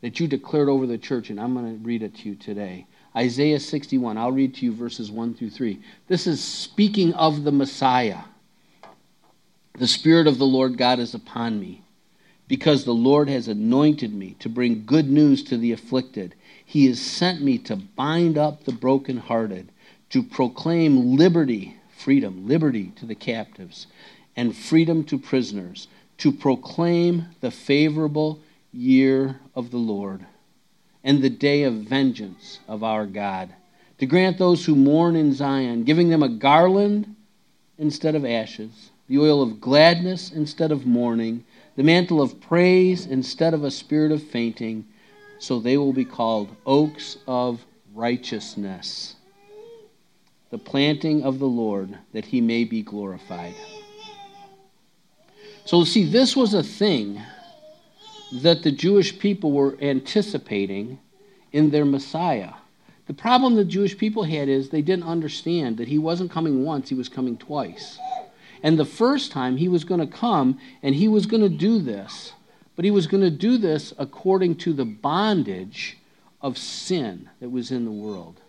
that 0.00 0.18
you 0.18 0.26
declared 0.26 0.68
over 0.68 0.86
the 0.86 0.98
church, 0.98 1.28
and 1.28 1.38
I'm 1.38 1.54
going 1.54 1.78
to 1.78 1.84
read 1.84 2.02
it 2.02 2.16
to 2.16 2.28
you 2.30 2.34
today. 2.34 2.86
Isaiah 3.16 3.58
61. 3.58 4.16
I'll 4.16 4.30
read 4.30 4.54
to 4.56 4.64
you 4.64 4.72
verses 4.72 5.10
1 5.10 5.34
through 5.34 5.50
3. 5.50 5.80
This 6.06 6.26
is 6.26 6.42
speaking 6.42 7.12
of 7.14 7.44
the 7.44 7.52
Messiah. 7.52 8.20
The 9.74 9.88
Spirit 9.88 10.26
of 10.26 10.38
the 10.38 10.46
Lord 10.46 10.76
God 10.76 10.98
is 10.98 11.14
upon 11.14 11.58
me, 11.58 11.82
because 12.46 12.84
the 12.84 12.94
Lord 12.94 13.28
has 13.28 13.48
anointed 13.48 14.14
me 14.14 14.36
to 14.40 14.48
bring 14.48 14.84
good 14.84 15.08
news 15.10 15.42
to 15.44 15.56
the 15.56 15.72
afflicted. 15.72 16.34
He 16.64 16.86
has 16.86 17.00
sent 17.00 17.42
me 17.42 17.58
to 17.58 17.76
bind 17.76 18.38
up 18.38 18.64
the 18.64 18.72
brokenhearted, 18.72 19.70
to 20.10 20.22
proclaim 20.22 21.16
liberty, 21.16 21.78
freedom, 21.96 22.46
liberty 22.46 22.92
to 22.96 23.06
the 23.06 23.14
captives, 23.14 23.86
and 24.36 24.56
freedom 24.56 25.02
to 25.04 25.18
prisoners, 25.18 25.88
to 26.18 26.30
proclaim 26.30 27.26
the 27.40 27.50
favorable 27.50 28.40
year 28.72 29.40
of 29.54 29.70
the 29.70 29.78
Lord 29.78 30.24
and 31.04 31.22
the 31.22 31.30
day 31.30 31.62
of 31.62 31.74
vengeance 31.74 32.60
of 32.68 32.82
our 32.82 33.06
God, 33.06 33.54
to 33.98 34.06
grant 34.06 34.38
those 34.38 34.64
who 34.64 34.74
mourn 34.74 35.16
in 35.16 35.32
Zion, 35.32 35.84
giving 35.84 36.08
them 36.08 36.22
a 36.22 36.28
garland 36.28 37.14
instead 37.78 38.14
of 38.14 38.24
ashes, 38.24 38.90
the 39.08 39.18
oil 39.18 39.42
of 39.42 39.60
gladness 39.60 40.30
instead 40.30 40.72
of 40.72 40.86
mourning, 40.86 41.44
the 41.76 41.82
mantle 41.82 42.20
of 42.20 42.40
praise 42.40 43.06
instead 43.06 43.54
of 43.54 43.64
a 43.64 43.70
spirit 43.70 44.12
of 44.12 44.22
fainting, 44.22 44.86
so 45.38 45.58
they 45.58 45.76
will 45.76 45.92
be 45.92 46.04
called 46.04 46.54
oaks 46.66 47.16
of 47.26 47.64
righteousness, 47.94 49.16
the 50.50 50.58
planting 50.58 51.22
of 51.22 51.38
the 51.38 51.46
Lord, 51.46 51.96
that 52.12 52.26
he 52.26 52.40
may 52.40 52.64
be 52.64 52.82
glorified. 52.82 53.54
So, 55.64 55.84
see, 55.84 56.04
this 56.04 56.36
was 56.36 56.54
a 56.54 56.62
thing 56.62 57.20
that 58.32 58.62
the 58.62 58.72
Jewish 58.72 59.18
people 59.18 59.52
were 59.52 59.76
anticipating 59.80 60.98
in 61.52 61.70
their 61.70 61.84
Messiah. 61.84 62.52
The 63.06 63.14
problem 63.14 63.56
the 63.56 63.64
Jewish 63.64 63.98
people 63.98 64.22
had 64.22 64.48
is 64.48 64.68
they 64.68 64.82
didn't 64.82 65.04
understand 65.04 65.78
that 65.78 65.88
he 65.88 65.98
wasn't 65.98 66.30
coming 66.30 66.64
once, 66.64 66.88
he 66.88 66.94
was 66.94 67.08
coming 67.08 67.36
twice. 67.36 67.98
And 68.62 68.78
the 68.78 68.84
first 68.84 69.32
time 69.32 69.56
he 69.56 69.68
was 69.68 69.84
going 69.84 70.00
to 70.00 70.06
come 70.06 70.60
and 70.82 70.94
he 70.94 71.08
was 71.08 71.26
going 71.26 71.42
to 71.42 71.48
do 71.48 71.80
this, 71.80 72.34
but 72.76 72.84
he 72.84 72.90
was 72.90 73.06
going 73.06 73.22
to 73.22 73.30
do 73.30 73.58
this 73.58 73.92
according 73.98 74.56
to 74.56 74.72
the 74.72 74.84
bondage 74.84 75.98
of 76.40 76.56
sin 76.56 77.28
that 77.40 77.50
was 77.50 77.70
in 77.70 77.84
the 77.84 77.90
world. 77.90 78.40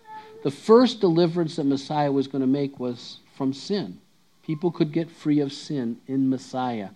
The 0.43 0.51
first 0.51 1.01
deliverance 1.01 1.55
that 1.55 1.65
Messiah 1.65 2.11
was 2.11 2.27
going 2.27 2.41
to 2.41 2.47
make 2.47 2.79
was 2.79 3.17
from 3.35 3.53
sin. 3.53 3.99
People 4.43 4.71
could 4.71 4.91
get 4.91 5.09
free 5.09 5.39
of 5.39 5.53
sin 5.53 5.99
in 6.07 6.29
Messiah. 6.29 6.89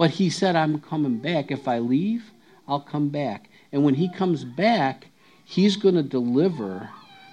But 0.00 0.12
he 0.12 0.30
said, 0.30 0.56
I'm 0.56 0.80
coming 0.80 1.18
back. 1.18 1.50
If 1.50 1.68
I 1.68 1.78
leave, 1.78 2.30
I'll 2.66 2.80
come 2.80 3.10
back. 3.10 3.50
And 3.70 3.84
when 3.84 3.96
he 3.96 4.10
comes 4.10 4.44
back, 4.46 5.08
he's 5.44 5.76
going 5.76 5.94
to 5.94 6.02
deliver 6.02 6.88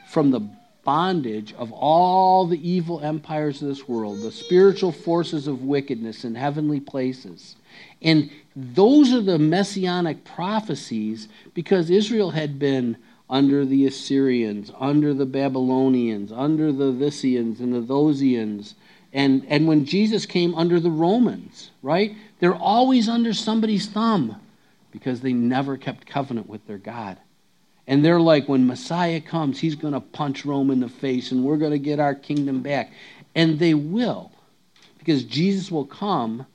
from 0.10 0.32
the 0.32 0.42
bondage 0.84 1.54
of 1.54 1.72
all 1.72 2.46
the 2.46 2.70
evil 2.70 3.00
empires 3.00 3.62
of 3.62 3.70
this 3.70 3.88
world, 3.88 4.20
the 4.20 4.34
spiritual 4.34 4.92
forces 4.92 5.48
of 5.48 5.64
wickedness 5.64 6.26
in 6.26 6.36
heavenly 6.36 6.82
places. 6.82 7.56
And 8.02 8.30
those 8.54 9.14
are 9.14 9.22
the 9.22 9.40
messianic 9.40 10.26
prophecies 10.26 11.30
because 11.54 11.90
Israel 11.90 12.32
had 12.32 12.60
been 12.60 12.98
under 13.30 13.64
the 13.64 13.86
Assyrians, 13.86 14.74
under 14.78 15.14
the 15.14 15.26
Babylonians, 15.26 16.34
under 16.34 16.74
the 16.74 16.88
Lycians 16.88 17.62
and 17.62 17.74
the 17.74 17.80
Thosians, 17.82 18.74
and, 19.14 19.46
and 19.48 19.68
when 19.68 19.86
Jesus 19.86 20.26
came 20.26 20.54
under 20.56 20.80
the 20.80 20.92
Romans, 20.92 21.72
right? 21.82 22.16
They're 22.40 22.56
always 22.56 23.08
under 23.10 23.34
somebody's 23.34 23.88
thumb 23.88 24.40
because 24.92 25.22
they 25.22 25.34
never 25.34 25.78
kept 25.78 26.06
covenant 26.06 26.48
with 26.48 26.66
their 26.68 26.78
God. 26.78 27.18
And 27.88 28.04
they're 28.04 28.20
like, 28.20 28.50
when 28.50 28.68
Messiah 28.68 29.22
comes, 29.22 29.60
he's 29.60 29.76
going 29.76 29.94
to 29.94 30.02
punch 30.02 30.46
Rome 30.46 30.72
in 30.72 30.82
the 30.82 30.90
face 30.90 31.32
and 31.32 31.44
we're 31.44 31.58
going 31.58 31.72
to 31.72 31.80
get 31.80 32.00
our 32.00 32.14
kingdom 32.14 32.62
back. 32.62 32.92
And 33.34 33.60
they 33.60 33.74
will, 33.74 34.32
because 35.00 35.24
Jesus 35.24 35.72
will 35.72 35.86
come 35.86 36.46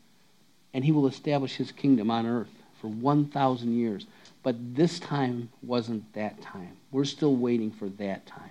and 0.74 0.84
he 0.84 0.92
will 0.92 1.06
establish 1.06 1.56
his 1.56 1.72
kingdom 1.72 2.10
on 2.10 2.26
earth 2.26 2.50
for 2.80 2.88
1,000 2.88 3.74
years. 3.74 4.06
But 4.42 4.56
this 4.74 4.98
time 4.98 5.48
wasn't 5.62 6.12
that 6.14 6.40
time. 6.42 6.76
We're 6.90 7.04
still 7.04 7.36
waiting 7.36 7.70
for 7.70 7.88
that 7.90 8.26
time. 8.26 8.50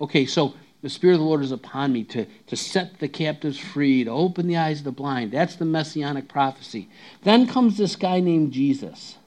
Okay, 0.00 0.26
so 0.26 0.54
the 0.82 0.88
Spirit 0.88 1.14
of 1.14 1.20
the 1.20 1.26
Lord 1.26 1.42
is 1.42 1.52
upon 1.52 1.92
me 1.92 2.04
to, 2.04 2.26
to 2.46 2.56
set 2.56 2.98
the 2.98 3.08
captives 3.08 3.58
free, 3.58 4.04
to 4.04 4.10
open 4.10 4.46
the 4.46 4.56
eyes 4.56 4.78
of 4.78 4.84
the 4.84 4.92
blind. 4.92 5.32
That's 5.32 5.56
the 5.56 5.64
messianic 5.64 6.28
prophecy. 6.28 6.88
Then 7.22 7.46
comes 7.46 7.76
this 7.76 7.96
guy 7.96 8.20
named 8.20 8.52
Jesus. 8.52 9.18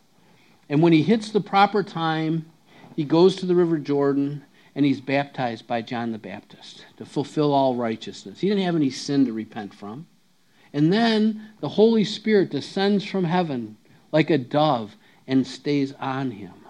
And 0.68 0.82
when 0.82 0.94
he 0.94 1.04
hits 1.04 1.30
the 1.30 1.42
proper 1.42 1.84
time, 1.84 2.46
he 2.96 3.04
goes 3.04 3.36
to 3.36 3.46
the 3.46 3.56
River 3.56 3.78
Jordan 3.78 4.44
and 4.76 4.86
he's 4.86 5.02
baptized 5.02 5.68
by 5.68 5.84
John 5.84 6.12
the 6.12 6.18
Baptist 6.18 6.86
to 6.98 7.06
fulfill 7.06 7.54
all 7.54 7.76
righteousness. 7.76 8.40
He 8.40 8.50
didn't 8.50 8.64
have 8.64 8.76
any 8.76 8.90
sin 8.90 9.26
to 9.26 9.34
repent 9.34 9.76
from. 9.76 10.08
And 10.74 10.92
then 10.92 11.50
the 11.60 11.70
Holy 11.70 12.04
Spirit 12.04 12.50
descends 12.50 13.04
from 13.04 13.26
heaven 13.26 13.78
like 14.12 14.32
a 14.32 14.40
dove 14.40 14.96
and 15.28 15.46
stays 15.46 15.94
on 16.00 16.32
him 16.32 16.63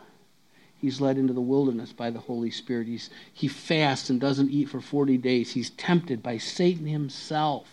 he's 0.84 1.00
led 1.00 1.18
into 1.18 1.32
the 1.32 1.40
wilderness 1.40 1.94
by 1.94 2.10
the 2.10 2.20
Holy 2.20 2.52
Spirit. 2.52 2.88
He's, 2.88 3.10
he 3.32 3.48
fasts 3.48 4.10
and 4.10 4.20
doesn't 4.20 4.52
eat 4.52 4.68
for 4.68 4.82
40 4.82 5.18
days. 5.18 5.54
He's 5.54 5.70
tempted 5.70 6.22
by 6.22 6.38
Satan 6.38 6.86
himself, 6.86 7.70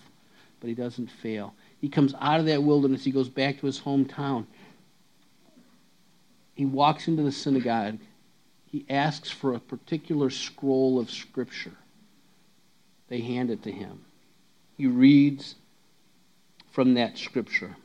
but 0.60 0.68
he 0.68 0.74
doesn't 0.74 1.10
fail. 1.10 1.52
He 1.80 1.88
comes 1.88 2.14
out 2.20 2.38
of 2.38 2.46
that 2.46 2.62
wilderness. 2.62 3.02
He 3.02 3.10
goes 3.10 3.28
back 3.28 3.58
to 3.58 3.66
his 3.66 3.80
hometown. 3.80 4.46
He 6.54 6.64
walks 6.64 7.08
into 7.08 7.24
the 7.24 7.32
synagogue. 7.32 7.98
He 8.66 8.86
asks 8.88 9.28
for 9.28 9.54
a 9.54 9.58
particular 9.58 10.30
scroll 10.30 11.00
of 11.00 11.10
Scripture. 11.10 11.74
They 13.08 13.22
hand 13.22 13.50
it 13.50 13.64
to 13.64 13.72
him. 13.72 14.04
He 14.76 14.86
reads 14.86 15.56
from 16.70 16.94
that 16.94 17.18
Scripture. 17.18 17.76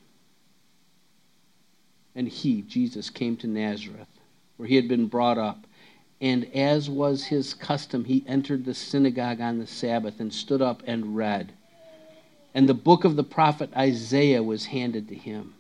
And 2.13 2.27
he, 2.27 2.62
Jesus, 2.62 3.10
came 3.10 3.36
to 3.38 3.48
Nazareth 3.48 4.14
where 4.57 4.67
he 4.67 4.75
had 4.75 4.88
been 4.88 5.07
brought 5.07 5.38
up. 5.38 5.65
And 6.21 6.45
as 6.55 6.89
was 6.89 7.25
his 7.25 7.53
custom, 7.53 8.05
he 8.05 8.24
entered 8.27 8.65
the 8.65 8.74
synagogue 8.74 9.41
on 9.41 9.59
the 9.59 9.67
Sabbath 9.67 10.19
and 10.19 10.33
stood 10.33 10.62
up 10.62 10.81
and 10.85 11.15
read. 11.15 11.53
And 12.53 12.69
the 12.69 12.74
book 12.74 13.03
of 13.03 13.15
the 13.15 13.24
prophet 13.24 13.69
Isaiah 13.75 14.41
was 14.41 14.67
handed 14.67 15.09
to 15.09 15.15
him. 15.15 15.55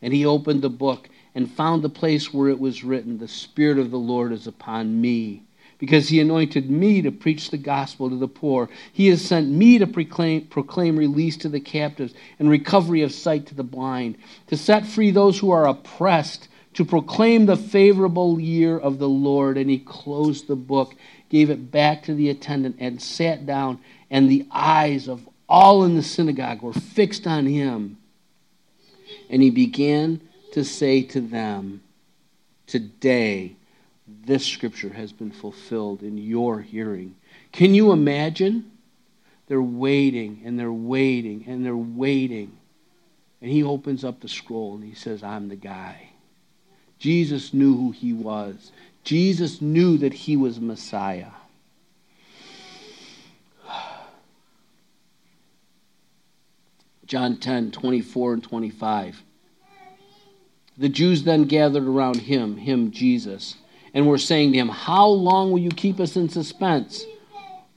And 0.00 0.14
he 0.14 0.24
opened 0.24 0.62
the 0.62 0.70
book 0.70 1.08
and 1.34 1.50
found 1.50 1.82
the 1.82 1.88
place 1.88 2.32
where 2.32 2.48
it 2.48 2.58
was 2.58 2.84
written, 2.84 3.18
The 3.18 3.28
Spirit 3.28 3.78
of 3.78 3.90
the 3.90 3.98
Lord 3.98 4.32
is 4.32 4.46
upon 4.46 5.00
me 5.00 5.42
because 5.78 6.08
he 6.08 6.20
anointed 6.20 6.68
me 6.68 7.02
to 7.02 7.12
preach 7.12 7.50
the 7.50 7.58
gospel 7.58 8.10
to 8.10 8.16
the 8.16 8.28
poor. 8.28 8.68
He 8.92 9.06
has 9.08 9.24
sent 9.24 9.48
me 9.48 9.78
to 9.78 9.86
proclaim, 9.86 10.46
proclaim 10.46 10.96
release 10.96 11.36
to 11.38 11.48
the 11.48 11.60
captives 11.60 12.14
and 12.38 12.50
recovery 12.50 13.02
of 13.02 13.12
sight 13.12 13.46
to 13.46 13.54
the 13.54 13.62
blind, 13.62 14.16
to 14.48 14.56
set 14.56 14.86
free 14.86 15.10
those 15.10 15.38
who 15.38 15.50
are 15.50 15.68
oppressed, 15.68 16.48
to 16.78 16.84
proclaim 16.84 17.46
the 17.46 17.56
favorable 17.56 18.38
year 18.38 18.78
of 18.78 19.00
the 19.00 19.08
Lord. 19.08 19.58
And 19.58 19.68
he 19.68 19.80
closed 19.80 20.46
the 20.46 20.54
book, 20.54 20.94
gave 21.28 21.50
it 21.50 21.72
back 21.72 22.04
to 22.04 22.14
the 22.14 22.30
attendant, 22.30 22.76
and 22.78 23.02
sat 23.02 23.46
down. 23.46 23.80
And 24.12 24.30
the 24.30 24.46
eyes 24.52 25.08
of 25.08 25.28
all 25.48 25.82
in 25.82 25.96
the 25.96 26.04
synagogue 26.04 26.62
were 26.62 26.72
fixed 26.72 27.26
on 27.26 27.46
him. 27.46 27.98
And 29.28 29.42
he 29.42 29.50
began 29.50 30.20
to 30.52 30.64
say 30.64 31.02
to 31.02 31.20
them, 31.20 31.82
Today, 32.68 33.56
this 34.06 34.46
scripture 34.46 34.92
has 34.92 35.10
been 35.12 35.32
fulfilled 35.32 36.04
in 36.04 36.16
your 36.16 36.60
hearing. 36.60 37.16
Can 37.50 37.74
you 37.74 37.90
imagine? 37.90 38.70
They're 39.48 39.60
waiting 39.60 40.42
and 40.44 40.56
they're 40.56 40.70
waiting 40.70 41.42
and 41.48 41.66
they're 41.66 41.76
waiting. 41.76 42.56
And 43.42 43.50
he 43.50 43.64
opens 43.64 44.04
up 44.04 44.20
the 44.20 44.28
scroll 44.28 44.76
and 44.76 44.84
he 44.84 44.94
says, 44.94 45.24
I'm 45.24 45.48
the 45.48 45.56
guy. 45.56 46.07
Jesus 46.98 47.54
knew 47.54 47.76
who 47.76 47.90
he 47.92 48.12
was. 48.12 48.72
Jesus 49.04 49.62
knew 49.62 49.96
that 49.98 50.12
he 50.12 50.36
was 50.36 50.60
Messiah. 50.60 51.30
John 57.06 57.38
10, 57.38 57.70
24 57.70 58.34
and 58.34 58.42
25. 58.42 59.22
The 60.76 60.88
Jews 60.88 61.24
then 61.24 61.44
gathered 61.44 61.84
around 61.84 62.16
him, 62.16 62.56
him, 62.58 62.90
Jesus, 62.92 63.56
and 63.94 64.06
were 64.06 64.18
saying 64.18 64.52
to 64.52 64.58
him, 64.58 64.68
How 64.68 65.06
long 65.06 65.50
will 65.50 65.58
you 65.58 65.70
keep 65.70 65.98
us 65.98 66.16
in 66.16 66.28
suspense? 66.28 67.04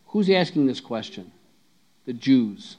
Who's 0.08 0.30
asking 0.30 0.68
this 0.68 0.82
question? 0.82 1.32
The 2.06 2.14
Jews. 2.14 2.76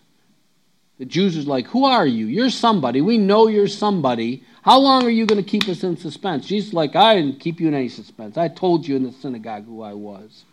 The 0.99 1.07
Jews 1.07 1.37
is 1.37 1.47
like, 1.47 1.67
Who 1.69 1.87
are 1.87 2.07
you? 2.07 2.27
You're 2.27 2.51
somebody. 2.51 3.01
We 3.01 3.17
know 3.19 3.49
you're 3.49 3.67
somebody. 3.67 4.45
How 4.63 4.79
long 4.79 5.05
are 5.05 5.11
you 5.11 5.27
going 5.27 5.43
to 5.43 5.49
keep 5.49 5.69
us 5.69 5.83
in 5.83 5.97
suspense? 5.97 6.47
Jesus 6.47 6.73
like, 6.73 6.95
I 6.95 7.17
didn't 7.17 7.41
keep 7.41 7.61
you 7.61 7.69
in 7.69 7.75
any 7.75 7.89
suspense. 7.89 8.37
I 8.37 8.47
told 8.49 8.87
you 8.87 8.95
in 8.95 9.03
the 9.03 9.13
synagogue 9.13 9.67
who 9.67 9.83
I 9.83 9.93
was. 9.93 10.45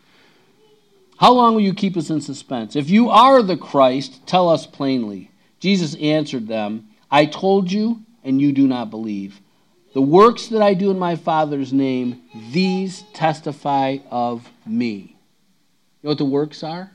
How 1.18 1.32
long 1.32 1.54
will 1.54 1.62
you 1.62 1.74
keep 1.74 1.96
us 1.96 2.10
in 2.10 2.20
suspense? 2.20 2.74
If 2.74 2.90
you 2.90 3.08
are 3.10 3.42
the 3.42 3.56
Christ, 3.56 4.26
tell 4.26 4.48
us 4.48 4.66
plainly. 4.66 5.30
Jesus 5.60 5.94
answered 5.96 6.48
them, 6.48 6.88
I 7.10 7.26
told 7.26 7.70
you, 7.70 8.00
and 8.24 8.40
you 8.40 8.52
do 8.52 8.66
not 8.66 8.90
believe. 8.90 9.40
The 9.92 10.00
works 10.00 10.48
that 10.48 10.62
I 10.62 10.74
do 10.74 10.90
in 10.90 10.98
my 10.98 11.16
Father's 11.16 11.72
name, 11.72 12.22
these 12.50 13.02
testify 13.12 13.98
of 14.10 14.48
me. 14.66 15.16
You 16.02 16.04
know 16.04 16.10
what 16.10 16.18
the 16.18 16.24
works 16.24 16.62
are? 16.62 16.90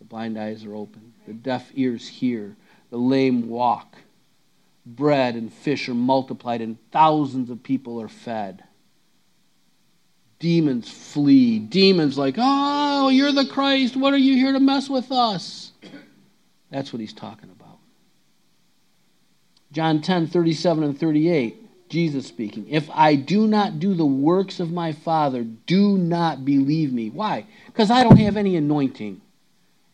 The 0.00 0.04
blind 0.04 0.38
eyes 0.38 0.64
are 0.64 0.74
open, 0.74 1.14
the 1.26 1.32
deaf 1.32 1.70
ears 1.74 2.06
hear, 2.06 2.56
the 2.90 2.98
lame 2.98 3.48
walk. 3.48 3.96
Bread 4.86 5.34
and 5.34 5.52
fish 5.52 5.88
are 5.88 5.94
multiplied, 5.94 6.60
and 6.60 6.78
thousands 6.92 7.50
of 7.50 7.62
people 7.62 8.00
are 8.00 8.08
fed. 8.08 8.62
Demons 10.38 10.88
flee. 10.88 11.58
Demons, 11.58 12.16
like, 12.16 12.36
oh, 12.38 13.08
you're 13.08 13.32
the 13.32 13.46
Christ. 13.46 13.96
What 13.96 14.14
are 14.14 14.18
you 14.18 14.34
here 14.34 14.52
to 14.52 14.60
mess 14.60 14.88
with 14.88 15.10
us? 15.10 15.72
That's 16.70 16.92
what 16.92 17.00
he's 17.00 17.12
talking 17.12 17.50
about. 17.50 17.78
John 19.72 20.00
10, 20.00 20.28
37 20.28 20.84
and 20.84 20.98
38. 20.98 21.62
Jesus 21.88 22.26
speaking. 22.26 22.68
If 22.68 22.90
I 22.90 23.14
do 23.14 23.46
not 23.46 23.78
do 23.78 23.94
the 23.94 24.06
works 24.06 24.58
of 24.60 24.72
my 24.72 24.92
Father, 24.92 25.44
do 25.44 25.96
not 25.96 26.44
believe 26.44 26.92
me. 26.92 27.10
Why? 27.10 27.46
Because 27.66 27.90
I 27.90 28.02
don't 28.02 28.18
have 28.18 28.36
any 28.36 28.56
anointing. 28.56 29.20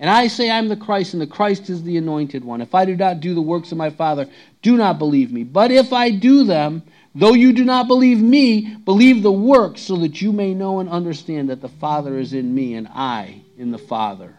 And 0.03 0.11
I 0.11 0.27
say 0.27 0.51
I'm 0.51 0.67
the 0.67 0.77
Christ, 0.77 1.13
and 1.13 1.23
the 1.23 1.29
Christ 1.29 1.71
is 1.71 1.85
the 1.85 1.97
anointed 1.97 2.45
one. 2.45 2.61
If 2.61 2.75
I 2.75 2.85
do 2.85 2.97
not 2.97 3.21
do 3.21 3.37
the 3.37 3.41
works 3.41 3.71
of 3.71 3.79
my 3.79 3.91
Father, 3.91 4.29
do 4.61 4.77
not 4.77 4.99
believe 4.99 5.31
me. 5.31 5.45
But 5.45 5.71
if 5.71 5.93
I 5.93 6.11
do 6.11 6.43
them, 6.43 6.83
though 7.15 7.35
you 7.35 7.53
do 7.53 7.65
not 7.65 7.87
believe 7.87 8.21
me, 8.21 8.75
believe 8.85 9.23
the 9.23 9.31
works, 9.31 9.81
so 9.81 9.95
that 9.99 10.21
you 10.21 10.33
may 10.33 10.55
know 10.55 10.81
and 10.81 10.89
understand 10.89 11.51
that 11.51 11.61
the 11.61 11.69
Father 11.69 12.19
is 12.19 12.33
in 12.33 12.53
me, 12.53 12.75
and 12.75 12.89
I 12.89 13.43
in 13.57 13.71
the 13.71 13.79
Father. 13.79 14.35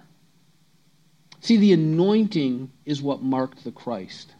See, 1.39 1.55
the 1.55 1.71
anointing 1.71 2.69
is 2.83 3.01
what 3.01 3.23
marked 3.23 3.63
the 3.63 3.71
Christ. 3.71 4.33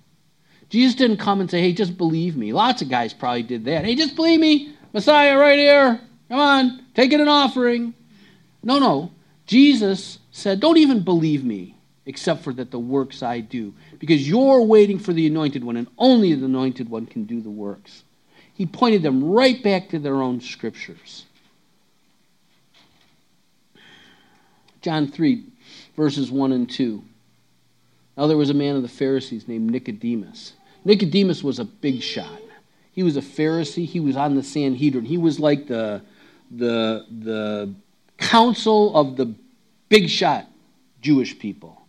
Jesus 0.68 0.96
didn't 0.96 1.18
come 1.18 1.40
and 1.40 1.50
say, 1.50 1.62
hey, 1.62 1.72
just 1.72 1.98
believe 1.98 2.36
me. 2.36 2.52
Lots 2.52 2.82
of 2.82 2.90
guys 2.90 3.14
probably 3.14 3.44
did 3.44 3.64
that. 3.64 3.86
Hey, 3.86 3.96
just 3.96 4.18
believe 4.18 4.42
me. 4.42 4.76
Messiah 4.92 5.38
right 5.38 5.58
here. 5.58 6.02
Come 6.28 6.40
on, 6.40 6.86
take 6.96 7.14
it 7.14 7.22
an 7.22 7.30
offering. 7.30 7.94
No, 8.62 8.78
no. 8.78 9.12
Jesus 9.46 10.20
said, 10.34 10.60
don't 10.60 10.78
even 10.78 11.04
believe 11.04 11.46
me, 11.46 11.78
except 12.06 12.44
for 12.44 12.52
that 12.54 12.72
the 12.72 12.80
works 12.80 13.24
I 13.24 13.40
do. 13.40 13.74
Because 14.00 14.28
you're 14.28 14.62
waiting 14.62 15.00
for 15.00 15.14
the 15.14 15.26
anointed 15.28 15.64
one, 15.64 15.78
and 15.78 15.88
only 15.98 16.34
the 16.34 16.46
anointed 16.46 16.90
one 16.90 17.06
can 17.06 17.24
do 17.24 17.40
the 17.40 17.50
works. 17.50 18.04
He 18.54 18.66
pointed 18.66 19.02
them 19.02 19.24
right 19.24 19.64
back 19.64 19.90
to 19.90 20.00
their 20.00 20.22
own 20.22 20.42
scriptures. 20.42 21.26
John 24.82 25.08
3, 25.08 25.46
verses 25.96 26.30
1 26.30 26.52
and 26.52 26.70
2. 26.70 27.02
Now 28.18 28.28
there 28.28 28.38
was 28.38 28.50
a 28.50 28.54
man 28.54 28.76
of 28.76 28.82
the 28.82 28.90
Pharisees 28.90 29.48
named 29.48 29.72
Nicodemus 29.72 30.54
Nicodemus 30.86 31.44
was 31.44 31.60
a 31.60 31.66
big 31.66 32.02
shot. 32.02 32.42
He 32.92 33.04
was 33.04 33.18
a 33.18 33.22
Pharisee. 33.22 33.86
He 33.86 34.00
was 34.00 34.16
on 34.16 34.36
the 34.36 34.44
Sanhedrin. 34.44 35.06
He 35.06 35.18
was 35.18 35.40
like 35.40 35.68
the, 35.68 36.02
the, 36.52 37.06
the 37.10 37.74
council 38.18 38.96
of 38.96 39.16
the 39.16 39.34
big 39.94 40.10
shot 40.10 40.48
Jewish 41.02 41.38
people. 41.38 41.80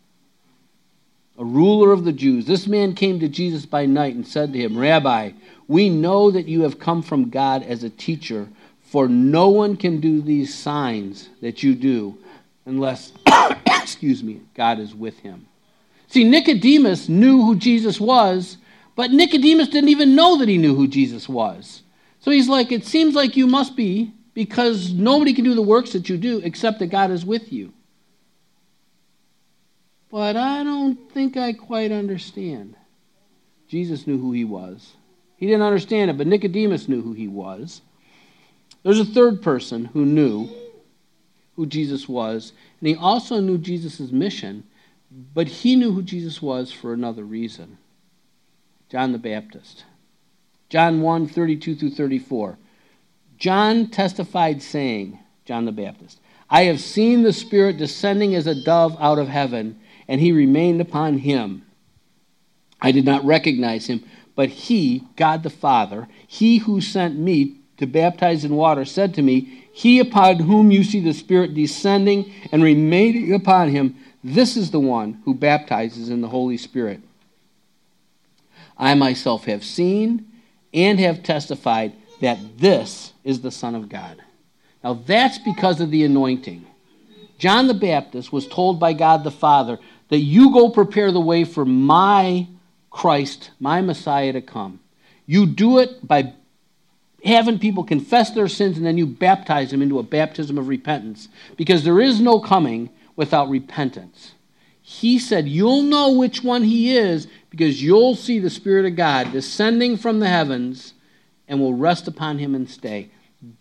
A 1.38 1.44
ruler 1.44 1.90
of 1.90 2.04
the 2.04 2.12
Jews. 2.12 2.44
This 2.44 2.66
man 2.66 2.94
came 2.94 3.18
to 3.20 3.28
Jesus 3.28 3.64
by 3.64 3.86
night 3.86 4.14
and 4.14 4.26
said 4.26 4.52
to 4.52 4.58
him, 4.58 4.76
Rabbi, 4.76 5.30
we 5.68 5.88
know 5.88 6.30
that 6.30 6.46
you 6.46 6.60
have 6.64 6.78
come 6.78 7.00
from 7.00 7.30
God 7.30 7.62
as 7.62 7.82
a 7.82 7.88
teacher, 7.88 8.46
for 8.82 9.08
no 9.08 9.48
one 9.48 9.78
can 9.78 10.00
do 10.00 10.20
these 10.20 10.54
signs 10.54 11.30
that 11.40 11.62
you 11.62 11.74
do 11.74 12.18
unless, 12.66 13.14
excuse 13.66 14.22
me, 14.22 14.42
God 14.54 14.80
is 14.80 14.94
with 14.94 15.18
him. 15.20 15.46
See, 16.08 16.24
Nicodemus 16.24 17.08
knew 17.08 17.42
who 17.42 17.56
Jesus 17.56 17.98
was, 17.98 18.58
but 18.96 19.12
Nicodemus 19.12 19.68
didn't 19.68 19.88
even 19.88 20.14
know 20.14 20.36
that 20.36 20.48
he 20.48 20.58
knew 20.58 20.76
who 20.76 20.88
Jesus 20.88 21.26
was. 21.26 21.82
So 22.20 22.30
he's 22.30 22.48
like, 22.50 22.70
It 22.70 22.84
seems 22.84 23.14
like 23.14 23.34
you 23.34 23.46
must 23.46 23.74
be, 23.74 24.12
because 24.34 24.92
nobody 24.92 25.32
can 25.32 25.44
do 25.44 25.54
the 25.54 25.62
works 25.62 25.92
that 25.94 26.10
you 26.10 26.18
do 26.18 26.42
except 26.44 26.80
that 26.80 26.88
God 26.88 27.10
is 27.10 27.24
with 27.24 27.50
you. 27.50 27.72
But 30.14 30.36
I 30.36 30.62
don't 30.62 31.10
think 31.10 31.36
I 31.36 31.52
quite 31.52 31.90
understand. 31.90 32.76
Jesus 33.66 34.06
knew 34.06 34.16
who 34.16 34.30
he 34.30 34.44
was. 34.44 34.92
He 35.36 35.44
didn't 35.44 35.62
understand 35.62 36.08
it, 36.08 36.16
but 36.16 36.28
Nicodemus 36.28 36.88
knew 36.88 37.02
who 37.02 37.14
he 37.14 37.26
was. 37.26 37.82
There's 38.84 39.00
a 39.00 39.04
third 39.04 39.42
person 39.42 39.86
who 39.86 40.06
knew 40.06 40.48
who 41.56 41.66
Jesus 41.66 42.08
was, 42.08 42.52
and 42.78 42.88
he 42.88 42.94
also 42.94 43.40
knew 43.40 43.58
Jesus' 43.58 44.12
mission, 44.12 44.62
but 45.10 45.48
he 45.48 45.74
knew 45.74 45.90
who 45.90 46.02
Jesus 46.02 46.40
was 46.40 46.70
for 46.70 46.92
another 46.92 47.24
reason. 47.24 47.78
John 48.90 49.10
the 49.10 49.18
Baptist. 49.18 49.82
John 50.68 51.00
1 51.00 51.26
32 51.26 51.74
through 51.74 51.90
34. 51.90 52.56
John 53.36 53.88
testified, 53.88 54.62
saying, 54.62 55.18
John 55.44 55.64
the 55.64 55.72
Baptist, 55.72 56.20
I 56.48 56.66
have 56.66 56.80
seen 56.80 57.24
the 57.24 57.32
Spirit 57.32 57.78
descending 57.78 58.36
as 58.36 58.46
a 58.46 58.54
dove 58.54 58.96
out 59.00 59.18
of 59.18 59.26
heaven, 59.26 59.80
and 60.08 60.20
he 60.20 60.32
remained 60.32 60.80
upon 60.80 61.18
him. 61.18 61.64
I 62.80 62.92
did 62.92 63.04
not 63.04 63.24
recognize 63.24 63.86
him, 63.86 64.04
but 64.36 64.48
he, 64.48 65.04
God 65.16 65.42
the 65.42 65.50
Father, 65.50 66.08
he 66.26 66.58
who 66.58 66.80
sent 66.80 67.16
me 67.18 67.56
to 67.78 67.86
baptize 67.86 68.44
in 68.44 68.54
water, 68.56 68.84
said 68.84 69.14
to 69.14 69.22
me, 69.22 69.66
He 69.72 69.98
upon 69.98 70.40
whom 70.40 70.70
you 70.70 70.84
see 70.84 71.00
the 71.00 71.14
Spirit 71.14 71.54
descending 71.54 72.32
and 72.52 72.62
remaining 72.62 73.32
upon 73.32 73.70
him, 73.70 73.96
this 74.22 74.56
is 74.56 74.70
the 74.70 74.80
one 74.80 75.20
who 75.24 75.34
baptizes 75.34 76.08
in 76.08 76.20
the 76.20 76.28
Holy 76.28 76.56
Spirit. 76.56 77.00
I 78.78 78.94
myself 78.94 79.44
have 79.44 79.64
seen 79.64 80.26
and 80.72 80.98
have 80.98 81.22
testified 81.22 81.92
that 82.20 82.58
this 82.58 83.12
is 83.22 83.40
the 83.40 83.50
Son 83.50 83.74
of 83.74 83.88
God. 83.88 84.22
Now 84.82 84.94
that's 84.94 85.38
because 85.38 85.80
of 85.80 85.90
the 85.90 86.04
anointing. 86.04 86.66
John 87.38 87.66
the 87.66 87.74
Baptist 87.74 88.32
was 88.32 88.46
told 88.46 88.80
by 88.80 88.92
God 88.92 89.24
the 89.24 89.30
Father 89.30 89.78
that 90.08 90.18
you 90.18 90.52
go 90.52 90.68
prepare 90.70 91.12
the 91.12 91.20
way 91.20 91.44
for 91.44 91.64
my 91.64 92.46
Christ, 92.90 93.50
my 93.58 93.80
Messiah 93.80 94.32
to 94.32 94.40
come. 94.40 94.80
You 95.26 95.46
do 95.46 95.78
it 95.78 96.06
by 96.06 96.34
having 97.24 97.58
people 97.58 97.84
confess 97.84 98.30
their 98.30 98.48
sins 98.48 98.76
and 98.76 98.86
then 98.86 98.98
you 98.98 99.06
baptize 99.06 99.70
them 99.70 99.82
into 99.82 99.98
a 99.98 100.02
baptism 100.02 100.58
of 100.58 100.68
repentance 100.68 101.28
because 101.56 101.84
there 101.84 102.00
is 102.00 102.20
no 102.20 102.38
coming 102.38 102.90
without 103.16 103.48
repentance. 103.48 104.32
He 104.82 105.18
said, 105.18 105.48
You'll 105.48 105.82
know 105.82 106.12
which 106.12 106.44
one 106.44 106.62
he 106.62 106.96
is 106.96 107.26
because 107.48 107.82
you'll 107.82 108.14
see 108.14 108.38
the 108.38 108.50
Spirit 108.50 108.84
of 108.84 108.96
God 108.96 109.32
descending 109.32 109.96
from 109.96 110.20
the 110.20 110.28
heavens 110.28 110.92
and 111.48 111.58
will 111.58 111.74
rest 111.74 112.06
upon 112.06 112.38
him 112.38 112.54
and 112.54 112.68
stay. 112.68 113.10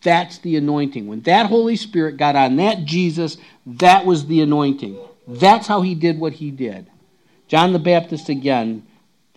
That's 0.02 0.38
the 0.40 0.58
anointing. 0.58 1.08
When 1.08 1.22
that 1.22 1.48
Holy 1.48 1.76
Spirit 1.76 2.18
got 2.18 2.36
on 2.36 2.58
that 2.58 2.86
Jesus, 2.86 3.38
that 3.66 4.06
was 4.06 4.28
the 4.28 4.42
anointing. 4.42 4.98
That's 5.28 5.68
how 5.68 5.82
he 5.82 5.96
did 5.96 6.20
what 6.20 6.34
he 6.34 6.52
did. 6.52 6.90
John 7.48 7.74
the 7.74 7.80
Baptist 7.80 8.30
again, 8.30 8.86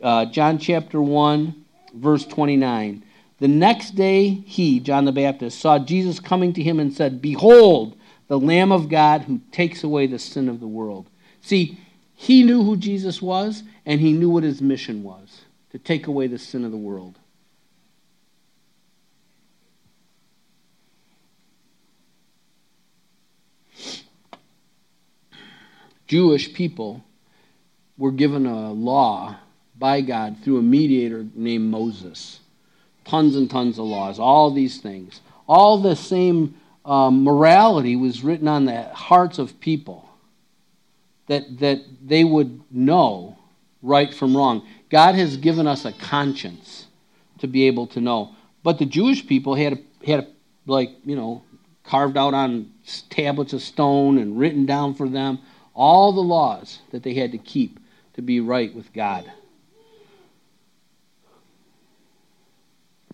uh, 0.02 0.26
John 0.26 0.58
chapter 0.58 1.00
1, 1.00 1.64
verse 1.94 2.24
29. 2.26 3.02
The 3.38 3.48
next 3.48 3.90
day, 3.90 4.28
he, 4.28 4.80
John 4.80 5.04
the 5.04 5.12
Baptist, 5.12 5.60
saw 5.60 5.78
Jesus 5.78 6.20
coming 6.20 6.52
to 6.54 6.62
him 6.62 6.80
and 6.80 6.92
said, 6.92 7.20
Behold, 7.20 7.96
the 8.28 8.38
Lamb 8.38 8.72
of 8.72 8.88
God 8.88 9.22
who 9.22 9.40
takes 9.52 9.84
away 9.84 10.06
the 10.06 10.18
sin 10.18 10.48
of 10.48 10.60
the 10.60 10.66
world. 10.66 11.08
See, 11.42 11.78
he 12.14 12.42
knew 12.42 12.64
who 12.64 12.76
Jesus 12.76 13.20
was, 13.20 13.62
and 13.84 14.00
he 14.00 14.12
knew 14.12 14.30
what 14.30 14.42
his 14.42 14.62
mission 14.62 15.02
was 15.02 15.42
to 15.70 15.78
take 15.78 16.06
away 16.06 16.26
the 16.26 16.38
sin 16.38 16.64
of 16.64 16.70
the 16.70 16.76
world. 16.76 17.18
Jewish 26.06 26.52
people 26.52 27.04
were 27.98 28.12
given 28.12 28.46
a 28.46 28.72
law 28.72 29.36
by 29.78 30.00
God 30.00 30.36
through 30.42 30.58
a 30.58 30.62
mediator 30.62 31.26
named 31.34 31.70
Moses. 31.70 32.40
Tons 33.04 33.36
and 33.36 33.50
tons 33.50 33.78
of 33.78 33.86
laws, 33.86 34.18
all 34.18 34.50
these 34.50 34.80
things. 34.80 35.20
All 35.48 35.78
the 35.78 35.96
same 35.96 36.54
um, 36.84 37.24
morality 37.24 37.96
was 37.96 38.22
written 38.22 38.48
on 38.48 38.64
the 38.64 38.82
hearts 38.84 39.38
of 39.38 39.58
people 39.60 40.08
that, 41.26 41.58
that 41.58 41.82
they 42.04 42.24
would 42.24 42.60
know 42.70 43.36
right 43.82 44.12
from 44.12 44.36
wrong. 44.36 44.66
God 44.90 45.14
has 45.14 45.36
given 45.36 45.66
us 45.66 45.84
a 45.84 45.92
conscience 45.92 46.86
to 47.38 47.46
be 47.46 47.66
able 47.66 47.86
to 47.88 48.00
know. 48.00 48.34
But 48.62 48.78
the 48.78 48.86
Jewish 48.86 49.26
people 49.26 49.54
had, 49.54 49.82
had 50.04 50.28
like, 50.66 50.90
you 51.04 51.16
know, 51.16 51.42
carved 51.84 52.16
out 52.16 52.34
on 52.34 52.72
tablets 53.10 53.52
of 53.52 53.62
stone 53.62 54.18
and 54.18 54.38
written 54.38 54.66
down 54.66 54.94
for 54.94 55.08
them 55.08 55.38
all 55.76 56.12
the 56.12 56.20
laws 56.20 56.80
that 56.90 57.02
they 57.02 57.14
had 57.14 57.30
to 57.32 57.38
keep 57.38 57.78
to 58.14 58.22
be 58.22 58.40
right 58.40 58.74
with 58.74 58.92
God. 58.92 59.30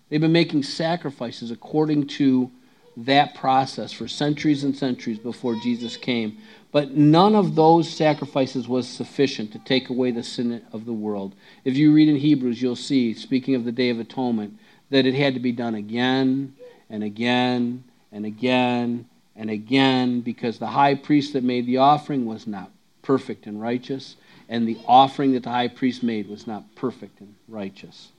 They've 0.09 0.21
been 0.21 0.33
making 0.33 0.63
sacrifices 0.63 1.51
according 1.51 2.07
to 2.09 2.51
that 2.99 3.35
process 3.35 3.91
for 3.91 4.07
centuries 4.07 4.63
and 4.63 4.77
centuries 4.77 5.19
before 5.19 5.57
Jesus 5.57 5.97
came. 5.97 6.39
But 6.71 6.93
none 6.93 7.35
of 7.35 7.55
those 7.55 7.89
sacrifices 7.89 8.69
was 8.69 8.87
sufficient 8.87 9.53
to 9.53 9.59
take 9.59 9.89
away 9.89 10.11
the 10.11 10.23
sin 10.23 10.63
of 10.73 10.85
the 10.85 10.93
world. 10.93 11.35
If 11.65 11.77
you 11.77 11.93
read 11.93 12.09
in 12.09 12.17
Hebrews, 12.17 12.61
you'll 12.61 12.77
see, 12.77 13.15
speaking 13.15 13.55
of 13.55 13.65
the 13.65 13.73
Day 13.73 13.89
of 13.89 13.99
Atonement, 13.99 14.59
that 14.91 15.07
it 15.07 15.15
had 15.15 15.35
to 15.35 15.41
be 15.41 15.53
done 15.53 15.75
again 15.75 16.55
and 16.91 17.03
again 17.03 17.85
and 18.13 18.27
again 18.27 19.07
and 19.37 19.51
again 19.51 20.21
because 20.21 20.59
the 20.59 20.67
high 20.67 20.95
priest 20.95 21.33
that 21.33 21.45
made 21.45 21.67
the 21.67 21.79
offering 21.79 22.27
was 22.27 22.47
not 22.47 22.71
perfect 23.03 23.47
and 23.47 23.61
righteous, 23.61 24.17
and 24.49 24.67
the 24.67 24.79
offering 24.87 25.33
that 25.33 25.43
the 25.43 25.51
high 25.51 25.69
priest 25.69 26.03
made 26.03 26.29
was 26.29 26.47
not 26.47 26.63
perfect 26.77 27.21
and 27.21 27.35
righteous. 27.49 28.13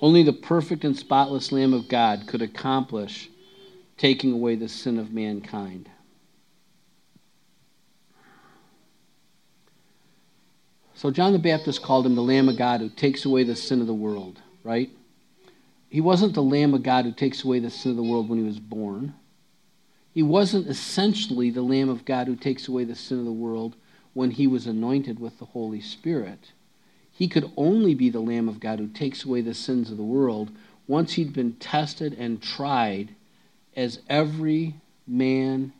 Only 0.00 0.22
the 0.22 0.32
perfect 0.32 0.84
and 0.84 0.96
spotless 0.96 1.50
Lamb 1.52 1.72
of 1.72 1.88
God 1.88 2.26
could 2.26 2.42
accomplish 2.42 3.30
taking 3.96 4.32
away 4.32 4.56
the 4.56 4.68
sin 4.68 4.98
of 4.98 5.12
mankind. 5.12 5.88
So 10.94 11.10
John 11.10 11.32
the 11.32 11.38
Baptist 11.38 11.82
called 11.82 12.06
him 12.06 12.14
the 12.14 12.22
Lamb 12.22 12.48
of 12.48 12.56
God 12.56 12.80
who 12.80 12.88
takes 12.88 13.24
away 13.24 13.44
the 13.44 13.56
sin 13.56 13.80
of 13.80 13.86
the 13.86 13.94
world, 13.94 14.40
right? 14.62 14.90
He 15.94 16.00
wasn't 16.00 16.34
the 16.34 16.42
Lamb 16.42 16.74
of 16.74 16.82
God 16.82 17.04
who 17.04 17.12
takes 17.12 17.44
away 17.44 17.60
the 17.60 17.70
sin 17.70 17.92
of 17.92 17.96
the 17.96 18.02
world 18.02 18.28
when 18.28 18.40
he 18.40 18.44
was 18.44 18.58
born. 18.58 19.14
He 20.12 20.24
wasn't 20.24 20.66
essentially 20.66 21.50
the 21.50 21.62
Lamb 21.62 21.88
of 21.88 22.04
God 22.04 22.26
who 22.26 22.34
takes 22.34 22.66
away 22.66 22.82
the 22.82 22.96
sin 22.96 23.20
of 23.20 23.24
the 23.24 23.30
world 23.30 23.76
when 24.12 24.32
he 24.32 24.48
was 24.48 24.66
anointed 24.66 25.20
with 25.20 25.38
the 25.38 25.44
Holy 25.44 25.80
Spirit. 25.80 26.50
He 27.12 27.28
could 27.28 27.48
only 27.56 27.94
be 27.94 28.10
the 28.10 28.18
Lamb 28.18 28.48
of 28.48 28.58
God 28.58 28.80
who 28.80 28.88
takes 28.88 29.24
away 29.24 29.40
the 29.40 29.54
sins 29.54 29.88
of 29.88 29.96
the 29.96 30.02
world 30.02 30.50
once 30.88 31.12
he'd 31.12 31.32
been 31.32 31.52
tested 31.52 32.12
and 32.18 32.42
tried 32.42 33.14
as 33.76 34.00
every 34.08 34.74
man, 35.06 35.72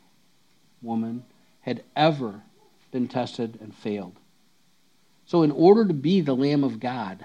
woman 0.81 1.25
had 1.63 1.83
ever 1.97 2.41
been 2.93 3.09
tested 3.09 3.59
and 3.61 3.75
failed. 3.75 4.15
So, 5.27 5.43
in 5.43 5.51
order 5.51 5.85
to 5.85 5.93
be 5.93 6.21
the 6.21 6.37
Lamb 6.37 6.63
of 6.63 6.79
God 6.79 7.25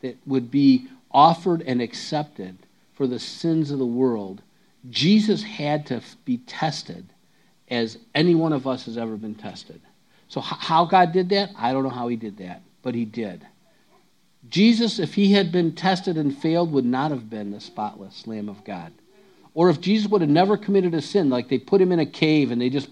that 0.00 0.16
would 0.26 0.50
be 0.50 0.88
offered 1.10 1.62
and 1.62 1.80
accepted 1.80 2.56
for 2.94 3.06
the 3.06 3.18
sins 3.18 3.70
of 3.70 3.78
the 3.78 3.86
world, 3.86 4.42
Jesus 4.88 5.42
had 5.42 5.86
to 5.86 6.02
be 6.24 6.38
tested 6.38 7.06
as 7.68 7.98
any 8.14 8.34
one 8.34 8.52
of 8.52 8.66
us 8.66 8.86
has 8.86 8.98
ever 8.98 9.16
been 9.16 9.34
tested. 9.34 9.80
So, 10.28 10.40
how 10.40 10.84
God 10.84 11.12
did 11.12 11.28
that, 11.30 11.50
I 11.56 11.72
don't 11.72 11.82
know 11.82 11.90
how 11.90 12.08
he 12.08 12.16
did 12.16 12.38
that, 12.38 12.62
but 12.82 12.94
he 12.94 13.04
did. 13.04 13.46
Jesus, 14.48 14.98
if 14.98 15.14
he 15.14 15.32
had 15.32 15.52
been 15.52 15.74
tested 15.74 16.16
and 16.16 16.36
failed, 16.36 16.72
would 16.72 16.84
not 16.84 17.10
have 17.10 17.28
been 17.28 17.50
the 17.50 17.60
spotless 17.60 18.26
Lamb 18.26 18.48
of 18.48 18.64
God. 18.64 18.92
Or 19.54 19.68
if 19.68 19.80
Jesus 19.80 20.08
would 20.08 20.20
have 20.20 20.30
never 20.30 20.56
committed 20.56 20.94
a 20.94 21.02
sin, 21.02 21.28
like 21.28 21.48
they 21.48 21.58
put 21.58 21.80
him 21.80 21.92
in 21.92 21.98
a 21.98 22.06
cave 22.06 22.50
and 22.50 22.60
they 22.60 22.70
just 22.70 22.88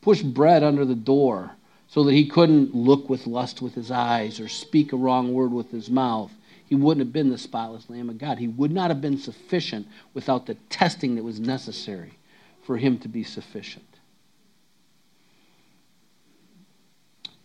pushed 0.00 0.32
bread 0.32 0.62
under 0.62 0.84
the 0.84 0.94
door 0.94 1.50
so 1.88 2.04
that 2.04 2.12
he 2.12 2.28
couldn't 2.28 2.74
look 2.74 3.10
with 3.10 3.26
lust 3.26 3.60
with 3.60 3.74
his 3.74 3.90
eyes 3.90 4.40
or 4.40 4.48
speak 4.48 4.92
a 4.92 4.96
wrong 4.96 5.34
word 5.34 5.52
with 5.52 5.70
his 5.70 5.90
mouth, 5.90 6.32
he 6.66 6.74
wouldn't 6.74 7.06
have 7.06 7.12
been 7.12 7.30
the 7.30 7.38
spotless 7.38 7.88
Lamb 7.88 8.10
of 8.10 8.18
God. 8.18 8.38
He 8.38 8.48
would 8.48 8.72
not 8.72 8.90
have 8.90 9.00
been 9.00 9.18
sufficient 9.18 9.86
without 10.14 10.46
the 10.46 10.54
testing 10.68 11.14
that 11.14 11.22
was 11.22 11.38
necessary 11.38 12.18
for 12.64 12.76
him 12.76 12.98
to 12.98 13.08
be 13.08 13.22
sufficient. 13.22 13.84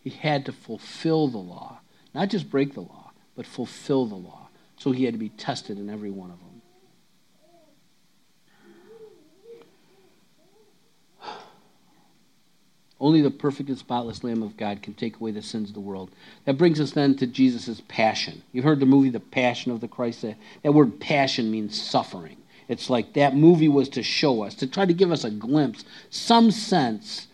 He 0.03 0.10
had 0.10 0.45
to 0.47 0.51
fulfill 0.51 1.27
the 1.27 1.38
law, 1.38 1.79
not 2.15 2.29
just 2.29 2.49
break 2.49 2.73
the 2.73 2.81
law, 2.81 3.12
but 3.36 3.45
fulfill 3.45 4.07
the 4.07 4.15
law. 4.15 4.49
So 4.77 4.91
he 4.91 5.03
had 5.03 5.13
to 5.13 5.19
be 5.19 5.29
tested 5.29 5.77
in 5.77 5.89
every 5.89 6.10
one 6.10 6.31
of. 6.31 6.40
Only 13.01 13.21
the 13.21 13.31
perfect 13.31 13.67
and 13.67 13.79
spotless 13.79 14.23
Lamb 14.23 14.43
of 14.43 14.55
God 14.55 14.83
can 14.83 14.93
take 14.93 15.15
away 15.15 15.31
the 15.31 15.41
sins 15.41 15.69
of 15.69 15.73
the 15.73 15.81
world. 15.81 16.11
That 16.45 16.59
brings 16.59 16.79
us 16.79 16.91
then 16.91 17.15
to 17.15 17.25
Jesus' 17.25 17.81
passion. 17.87 18.43
You've 18.51 18.63
heard 18.63 18.79
the 18.79 18.85
movie 18.85 19.09
The 19.09 19.19
Passion 19.19 19.71
of 19.71 19.81
the 19.81 19.87
Christ. 19.87 20.21
That 20.21 20.73
word 20.73 20.99
passion 20.99 21.49
means 21.49 21.81
suffering. 21.81 22.37
It's 22.67 22.91
like 22.91 23.13
that 23.13 23.35
movie 23.35 23.67
was 23.67 23.89
to 23.89 24.03
show 24.03 24.43
us, 24.43 24.53
to 24.55 24.67
try 24.67 24.85
to 24.85 24.93
give 24.93 25.11
us 25.11 25.23
a 25.23 25.31
glimpse, 25.31 25.83
some 26.11 26.51
sense, 26.51 27.25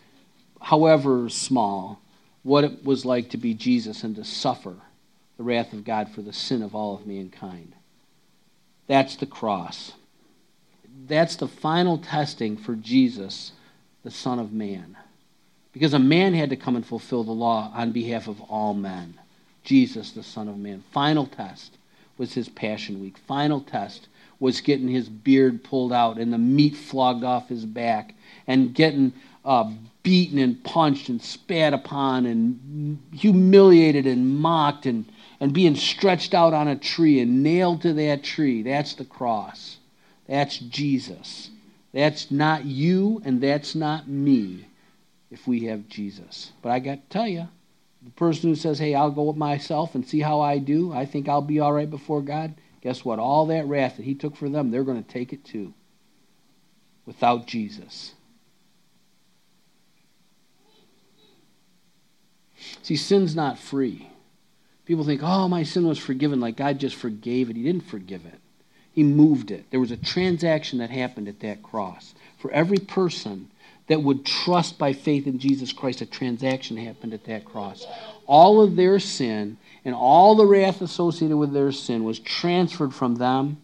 however 0.58 1.28
small, 1.28 2.00
what 2.44 2.64
it 2.64 2.82
was 2.82 3.04
like 3.04 3.28
to 3.30 3.36
be 3.36 3.52
Jesus 3.52 4.02
and 4.02 4.16
to 4.16 4.24
suffer 4.24 4.74
the 5.36 5.42
wrath 5.42 5.74
of 5.74 5.84
God 5.84 6.08
for 6.08 6.22
the 6.22 6.32
sin 6.32 6.62
of 6.62 6.74
all 6.74 6.94
of 6.94 7.06
mankind. 7.06 7.74
That's 8.86 9.16
the 9.16 9.26
cross. 9.26 9.92
That's 11.06 11.36
the 11.36 11.46
final 11.46 11.98
testing 11.98 12.56
for 12.56 12.74
Jesus, 12.74 13.52
the 14.02 14.10
Son 14.10 14.38
of 14.38 14.50
Man. 14.50 14.96
Because 15.78 15.94
a 15.94 16.00
man 16.00 16.34
had 16.34 16.50
to 16.50 16.56
come 16.56 16.74
and 16.74 16.84
fulfill 16.84 17.22
the 17.22 17.30
law 17.30 17.70
on 17.72 17.92
behalf 17.92 18.26
of 18.26 18.40
all 18.50 18.74
men. 18.74 19.14
Jesus, 19.62 20.10
the 20.10 20.24
Son 20.24 20.48
of 20.48 20.58
Man. 20.58 20.82
Final 20.90 21.24
test 21.24 21.76
was 22.16 22.34
his 22.34 22.48
Passion 22.48 23.00
Week. 23.00 23.16
Final 23.16 23.60
test 23.60 24.08
was 24.40 24.60
getting 24.60 24.88
his 24.88 25.08
beard 25.08 25.62
pulled 25.62 25.92
out 25.92 26.16
and 26.16 26.32
the 26.32 26.38
meat 26.38 26.74
flogged 26.74 27.22
off 27.22 27.48
his 27.48 27.64
back 27.64 28.16
and 28.48 28.74
getting 28.74 29.12
uh, 29.44 29.70
beaten 30.02 30.40
and 30.40 30.64
punched 30.64 31.10
and 31.10 31.22
spat 31.22 31.72
upon 31.72 32.26
and 32.26 32.98
humiliated 33.14 34.04
and 34.04 34.36
mocked 34.36 34.84
and, 34.84 35.04
and 35.38 35.52
being 35.52 35.76
stretched 35.76 36.34
out 36.34 36.54
on 36.54 36.66
a 36.66 36.74
tree 36.74 37.20
and 37.20 37.44
nailed 37.44 37.82
to 37.82 37.92
that 37.92 38.24
tree. 38.24 38.62
That's 38.62 38.94
the 38.94 39.04
cross. 39.04 39.76
That's 40.26 40.58
Jesus. 40.58 41.50
That's 41.94 42.32
not 42.32 42.64
you 42.64 43.22
and 43.24 43.40
that's 43.40 43.76
not 43.76 44.08
me 44.08 44.64
if 45.30 45.46
we 45.46 45.66
have 45.66 45.88
Jesus. 45.88 46.52
But 46.62 46.70
I 46.70 46.78
got 46.78 46.94
to 46.94 47.08
tell 47.08 47.28
you, 47.28 47.48
the 48.02 48.10
person 48.10 48.50
who 48.50 48.54
says, 48.54 48.78
hey, 48.78 48.94
I'll 48.94 49.10
go 49.10 49.24
with 49.24 49.36
myself 49.36 49.94
and 49.94 50.06
see 50.06 50.20
how 50.20 50.40
I 50.40 50.58
do, 50.58 50.92
I 50.92 51.04
think 51.04 51.28
I'll 51.28 51.42
be 51.42 51.60
all 51.60 51.72
right 51.72 51.90
before 51.90 52.22
God, 52.22 52.54
guess 52.80 53.04
what? 53.04 53.18
All 53.18 53.46
that 53.46 53.66
wrath 53.66 53.96
that 53.96 54.04
he 54.04 54.14
took 54.14 54.36
for 54.36 54.48
them, 54.48 54.70
they're 54.70 54.84
going 54.84 55.02
to 55.02 55.08
take 55.08 55.32
it 55.32 55.44
too 55.44 55.74
without 57.04 57.46
Jesus. 57.46 58.12
See, 62.82 62.96
sin's 62.96 63.34
not 63.34 63.58
free. 63.58 64.10
People 64.84 65.04
think, 65.04 65.22
oh, 65.22 65.48
my 65.48 65.62
sin 65.62 65.86
was 65.86 65.98
forgiven, 65.98 66.40
like 66.40 66.56
God 66.56 66.78
just 66.78 66.96
forgave 66.96 67.50
it. 67.50 67.56
He 67.56 67.62
didn't 67.62 67.88
forgive 67.88 68.24
it, 68.24 68.40
He 68.92 69.02
moved 69.02 69.50
it. 69.50 69.70
There 69.70 69.80
was 69.80 69.90
a 69.90 69.96
transaction 69.96 70.78
that 70.78 70.90
happened 70.90 71.28
at 71.28 71.40
that 71.40 71.62
cross. 71.62 72.14
For 72.38 72.50
every 72.50 72.78
person 72.78 73.50
that 73.88 74.02
would 74.02 74.24
trust 74.24 74.78
by 74.78 74.92
faith 74.92 75.26
in 75.26 75.38
Jesus 75.38 75.72
Christ, 75.72 76.00
a 76.00 76.06
transaction 76.06 76.76
happened 76.76 77.14
at 77.14 77.24
that 77.24 77.44
cross. 77.44 77.86
All 78.26 78.60
of 78.60 78.76
their 78.76 78.98
sin 78.98 79.56
and 79.84 79.94
all 79.94 80.34
the 80.34 80.46
wrath 80.46 80.82
associated 80.82 81.36
with 81.36 81.52
their 81.52 81.72
sin 81.72 82.04
was 82.04 82.18
transferred 82.18 82.94
from 82.94 83.16
them 83.16 83.60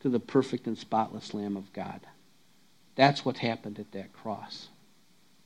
to 0.00 0.08
the 0.08 0.20
perfect 0.20 0.66
and 0.66 0.76
spotless 0.76 1.32
Lamb 1.32 1.56
of 1.56 1.72
God. 1.72 2.00
That's 2.96 3.24
what 3.24 3.38
happened 3.38 3.78
at 3.78 3.92
that 3.92 4.12
cross. 4.12 4.68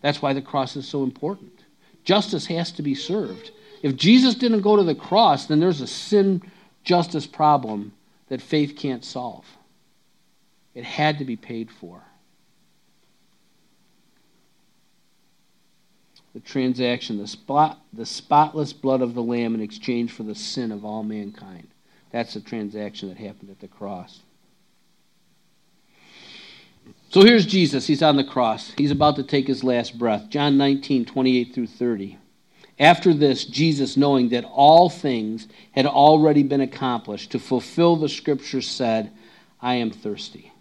That's 0.01 0.23
why 0.23 0.33
the 0.33 0.43
cross 0.43 0.77
is 0.77 0.89
so 0.89 1.03
important. 1.03 1.65
Justice 2.05 2.47
has 2.47 2.73
to 2.73 2.83
be 2.83 2.95
served. 2.95 3.51
If 3.83 3.97
Jesus 3.97 4.35
didn't 4.35 4.63
go 4.63 4.77
to 4.77 4.83
the 4.83 4.95
cross, 4.95 5.47
then 5.47 5.61
there's 5.61 5.81
a 5.81 5.87
sin 5.87 6.43
justice 6.85 7.27
problem 7.27 7.93
that 8.29 8.41
faith 8.41 8.77
can't 8.77 9.05
solve. 9.05 9.45
It 10.75 10.85
had 10.85 11.19
to 11.19 11.25
be 11.25 11.37
paid 11.37 11.71
for. 11.71 12.03
The 16.35 16.41
transaction, 16.41 17.19
the, 17.19 17.27
spot, 17.27 17.79
the 17.93 18.07
spotless 18.07 18.73
blood 18.73 19.03
of 19.03 19.15
the 19.15 19.23
Lamb 19.23 19.55
in 19.55 19.61
exchange 19.61 20.13
for 20.13 20.23
the 20.23 20.35
sin 20.35 20.73
of 20.73 20.85
all 20.85 21.03
mankind. 21.03 21.69
That's 22.11 22.35
the 22.35 22.41
transaction 22.41 23.09
that 23.09 23.19
happened 23.19 23.51
at 23.51 23.61
the 23.61 23.69
cross. 23.69 24.21
So 27.11 27.23
here's 27.23 27.45
Jesus. 27.45 27.87
He's 27.87 28.03
on 28.03 28.17
the 28.17 28.25
cross. 28.25 28.73
He's 28.77 28.91
about 28.91 29.17
to 29.17 29.23
take 29.23 29.47
his 29.47 29.63
last 29.63 29.99
breath. 29.99 30.31
John 30.31 30.57
19, 30.57 31.05
28 31.05 31.55
through 31.55 31.67
30. 31.67 32.19
After 32.79 33.13
this, 33.13 33.45
Jesus, 33.45 33.97
knowing 33.99 34.31
that 34.31 34.45
all 34.45 34.89
things 34.89 35.47
had 35.73 35.87
already 35.87 36.43
been 36.43 36.63
accomplished 36.63 37.31
to 37.33 37.39
fulfill 37.39 37.97
the 37.97 38.09
scriptures, 38.09 38.67
said, 38.67 39.13
I 39.61 39.75
am 39.75 39.91
thirsty. 39.91 40.53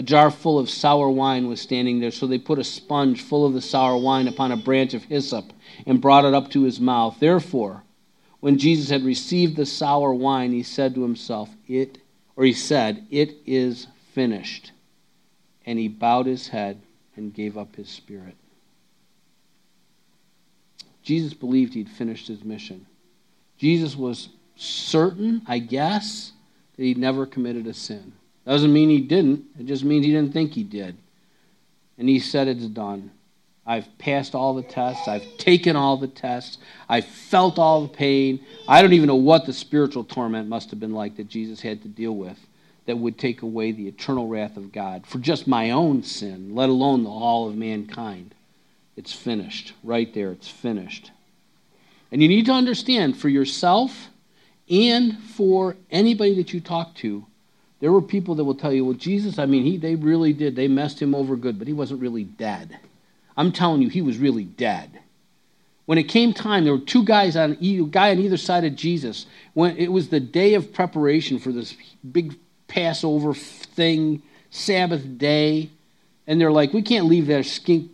A 0.00 0.02
jar 0.02 0.30
full 0.30 0.58
of 0.58 0.70
sour 0.70 1.10
wine 1.10 1.46
was 1.46 1.60
standing 1.60 2.00
there, 2.00 2.10
so 2.10 2.26
they 2.26 2.38
put 2.38 2.58
a 2.58 2.64
sponge 2.64 3.20
full 3.20 3.44
of 3.44 3.52
the 3.52 3.60
sour 3.60 3.98
wine 3.98 4.28
upon 4.28 4.50
a 4.50 4.56
branch 4.56 4.94
of 4.94 5.04
hyssop 5.04 5.52
and 5.84 6.00
brought 6.00 6.24
it 6.24 6.32
up 6.32 6.50
to 6.52 6.62
his 6.62 6.80
mouth. 6.80 7.20
Therefore, 7.20 7.82
when 8.40 8.56
Jesus 8.56 8.88
had 8.88 9.04
received 9.04 9.56
the 9.56 9.66
sour 9.66 10.14
wine, 10.14 10.52
he 10.52 10.62
said 10.62 10.94
to 10.94 11.02
himself, 11.02 11.50
It, 11.68 11.98
or 12.34 12.46
he 12.46 12.54
said, 12.54 13.06
It 13.10 13.42
is 13.44 13.88
finished. 14.14 14.72
And 15.66 15.78
he 15.78 15.88
bowed 15.88 16.24
his 16.24 16.48
head 16.48 16.80
and 17.14 17.34
gave 17.34 17.58
up 17.58 17.76
his 17.76 17.90
spirit. 17.90 18.38
Jesus 21.02 21.34
believed 21.34 21.74
he'd 21.74 21.90
finished 21.90 22.26
his 22.26 22.42
mission. 22.42 22.86
Jesus 23.58 23.96
was 23.96 24.30
certain, 24.56 25.42
I 25.46 25.58
guess, 25.58 26.32
that 26.78 26.84
he'd 26.84 26.96
never 26.96 27.26
committed 27.26 27.66
a 27.66 27.74
sin. 27.74 28.14
Doesn't 28.46 28.72
mean 28.72 28.88
he 28.88 29.00
didn't, 29.00 29.44
it 29.58 29.66
just 29.66 29.84
means 29.84 30.04
he 30.04 30.12
didn't 30.12 30.32
think 30.32 30.52
he 30.52 30.64
did. 30.64 30.96
And 31.98 32.08
he 32.08 32.18
said, 32.18 32.48
It's 32.48 32.66
done. 32.66 33.10
I've 33.66 33.86
passed 33.98 34.34
all 34.34 34.54
the 34.54 34.62
tests. 34.62 35.06
I've 35.06 35.36
taken 35.36 35.76
all 35.76 35.96
the 35.96 36.08
tests. 36.08 36.58
I've 36.88 37.04
felt 37.04 37.58
all 37.58 37.82
the 37.82 37.88
pain. 37.88 38.40
I 38.66 38.82
don't 38.82 38.94
even 38.94 39.06
know 39.06 39.14
what 39.14 39.46
the 39.46 39.52
spiritual 39.52 40.02
torment 40.02 40.48
must 40.48 40.70
have 40.70 40.80
been 40.80 40.94
like 40.94 41.16
that 41.18 41.28
Jesus 41.28 41.60
had 41.60 41.82
to 41.82 41.88
deal 41.88 42.16
with 42.16 42.38
that 42.86 42.96
would 42.96 43.18
take 43.18 43.42
away 43.42 43.70
the 43.70 43.86
eternal 43.86 44.26
wrath 44.26 44.56
of 44.56 44.72
God 44.72 45.06
for 45.06 45.18
just 45.18 45.46
my 45.46 45.70
own 45.70 46.02
sin, 46.02 46.54
let 46.54 46.68
alone 46.68 47.04
the 47.04 47.10
all 47.10 47.48
of 47.48 47.54
mankind. 47.54 48.34
It's 48.96 49.12
finished. 49.12 49.74
Right 49.84 50.12
there, 50.12 50.32
it's 50.32 50.48
finished. 50.48 51.12
And 52.10 52.20
you 52.22 52.28
need 52.28 52.46
to 52.46 52.52
understand 52.52 53.18
for 53.18 53.28
yourself 53.28 54.08
and 54.68 55.18
for 55.18 55.76
anybody 55.90 56.34
that 56.36 56.52
you 56.52 56.60
talk 56.60 56.94
to, 56.96 57.26
there 57.80 57.92
were 57.92 58.02
people 58.02 58.34
that 58.36 58.44
will 58.44 58.54
tell 58.54 58.72
you, 58.72 58.84
well, 58.84 58.94
Jesus, 58.94 59.38
I 59.38 59.46
mean, 59.46 59.64
he, 59.64 59.76
they 59.76 59.94
really 59.94 60.32
did. 60.32 60.54
They 60.54 60.68
messed 60.68 61.00
him 61.00 61.14
over 61.14 61.34
good, 61.34 61.58
but 61.58 61.66
he 61.66 61.72
wasn't 61.72 62.00
really 62.00 62.24
dead. 62.24 62.78
I'm 63.36 63.52
telling 63.52 63.80
you, 63.80 63.88
he 63.88 64.02
was 64.02 64.18
really 64.18 64.44
dead. 64.44 65.00
When 65.86 65.98
it 65.98 66.04
came 66.04 66.32
time, 66.32 66.64
there 66.64 66.74
were 66.74 66.78
two 66.78 67.04
guys 67.04 67.36
on 67.36 67.56
a 67.60 67.84
guy 67.86 68.10
on 68.10 68.18
either 68.18 68.36
side 68.36 68.64
of 68.64 68.76
Jesus. 68.76 69.26
When 69.54 69.76
it 69.76 69.90
was 69.90 70.08
the 70.08 70.20
day 70.20 70.54
of 70.54 70.72
preparation 70.72 71.38
for 71.38 71.50
this 71.50 71.74
big 72.12 72.36
Passover 72.68 73.34
thing, 73.34 74.22
Sabbath 74.50 75.18
day, 75.18 75.70
and 76.26 76.40
they're 76.40 76.52
like, 76.52 76.72
we 76.72 76.82
can't 76.82 77.06
leave 77.06 77.26
that 77.26 77.46
skink, 77.46 77.90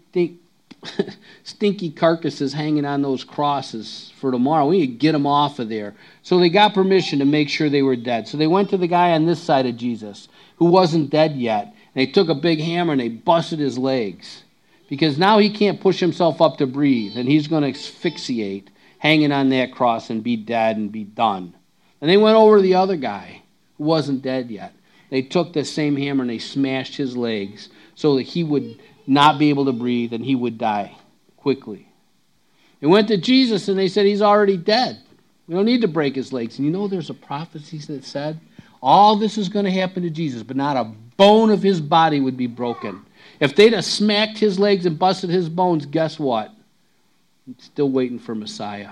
stinky 1.44 1.90
carcasses 1.90 2.52
hanging 2.52 2.84
on 2.84 3.02
those 3.02 3.24
crosses 3.24 4.12
for 4.18 4.30
tomorrow. 4.30 4.66
We 4.66 4.80
need 4.80 4.86
to 4.86 4.92
get 4.94 5.12
them 5.12 5.26
off 5.26 5.58
of 5.58 5.68
there. 5.68 5.94
So 6.22 6.38
they 6.38 6.48
got 6.48 6.74
permission 6.74 7.18
to 7.20 7.24
make 7.24 7.48
sure 7.48 7.68
they 7.68 7.82
were 7.82 7.96
dead. 7.96 8.28
So 8.28 8.36
they 8.36 8.46
went 8.46 8.70
to 8.70 8.76
the 8.76 8.86
guy 8.86 9.12
on 9.12 9.26
this 9.26 9.42
side 9.42 9.66
of 9.66 9.76
Jesus 9.76 10.28
who 10.56 10.66
wasn't 10.66 11.10
dead 11.10 11.36
yet. 11.36 11.64
And 11.64 11.74
they 11.94 12.06
took 12.06 12.28
a 12.28 12.34
big 12.34 12.60
hammer 12.60 12.92
and 12.92 13.00
they 13.00 13.08
busted 13.08 13.58
his 13.58 13.78
legs 13.78 14.44
because 14.88 15.18
now 15.18 15.38
he 15.38 15.50
can't 15.50 15.80
push 15.80 16.00
himself 16.00 16.40
up 16.40 16.58
to 16.58 16.66
breathe 16.66 17.16
and 17.16 17.28
he's 17.28 17.48
going 17.48 17.62
to 17.62 17.70
asphyxiate 17.70 18.70
hanging 18.98 19.32
on 19.32 19.50
that 19.50 19.72
cross 19.72 20.10
and 20.10 20.22
be 20.22 20.36
dead 20.36 20.76
and 20.76 20.92
be 20.92 21.04
done. 21.04 21.54
And 22.00 22.10
they 22.10 22.16
went 22.16 22.36
over 22.36 22.56
to 22.56 22.62
the 22.62 22.74
other 22.74 22.96
guy 22.96 23.42
who 23.78 23.84
wasn't 23.84 24.22
dead 24.22 24.50
yet. 24.50 24.74
They 25.10 25.22
took 25.22 25.52
the 25.52 25.64
same 25.64 25.96
hammer 25.96 26.22
and 26.22 26.30
they 26.30 26.38
smashed 26.38 26.96
his 26.96 27.16
legs 27.16 27.68
so 27.94 28.16
that 28.16 28.22
he 28.22 28.44
would 28.44 28.80
not 29.06 29.38
be 29.38 29.50
able 29.50 29.66
to 29.66 29.72
breathe 29.72 30.12
and 30.12 30.24
he 30.24 30.34
would 30.34 30.58
die 30.58 30.96
quickly. 31.36 31.88
They 32.80 32.86
went 32.86 33.08
to 33.08 33.16
Jesus 33.16 33.68
and 33.68 33.78
they 33.78 33.88
said, 33.88 34.06
He's 34.06 34.22
already 34.22 34.56
dead. 34.56 35.00
We 35.46 35.54
don't 35.54 35.64
need 35.64 35.82
to 35.82 35.88
break 35.88 36.16
his 36.16 36.32
legs. 36.32 36.58
And 36.58 36.66
you 36.66 36.72
know, 36.72 36.88
there's 36.88 37.10
a 37.10 37.14
prophecy 37.14 37.78
that 37.78 38.04
said 38.04 38.40
all 38.82 39.16
this 39.16 39.38
is 39.38 39.48
going 39.48 39.64
to 39.64 39.70
happen 39.70 40.02
to 40.02 40.10
Jesus, 40.10 40.42
but 40.42 40.56
not 40.56 40.76
a 40.76 40.84
bone 41.16 41.50
of 41.50 41.62
his 41.62 41.80
body 41.80 42.20
would 42.20 42.36
be 42.36 42.46
broken. 42.46 43.04
If 43.40 43.54
they'd 43.56 43.72
have 43.72 43.84
smacked 43.84 44.38
his 44.38 44.58
legs 44.58 44.86
and 44.86 44.98
busted 44.98 45.30
his 45.30 45.48
bones, 45.48 45.86
guess 45.86 46.18
what? 46.18 46.52
Still 47.58 47.90
waiting 47.90 48.18
for 48.18 48.34
Messiah. 48.34 48.90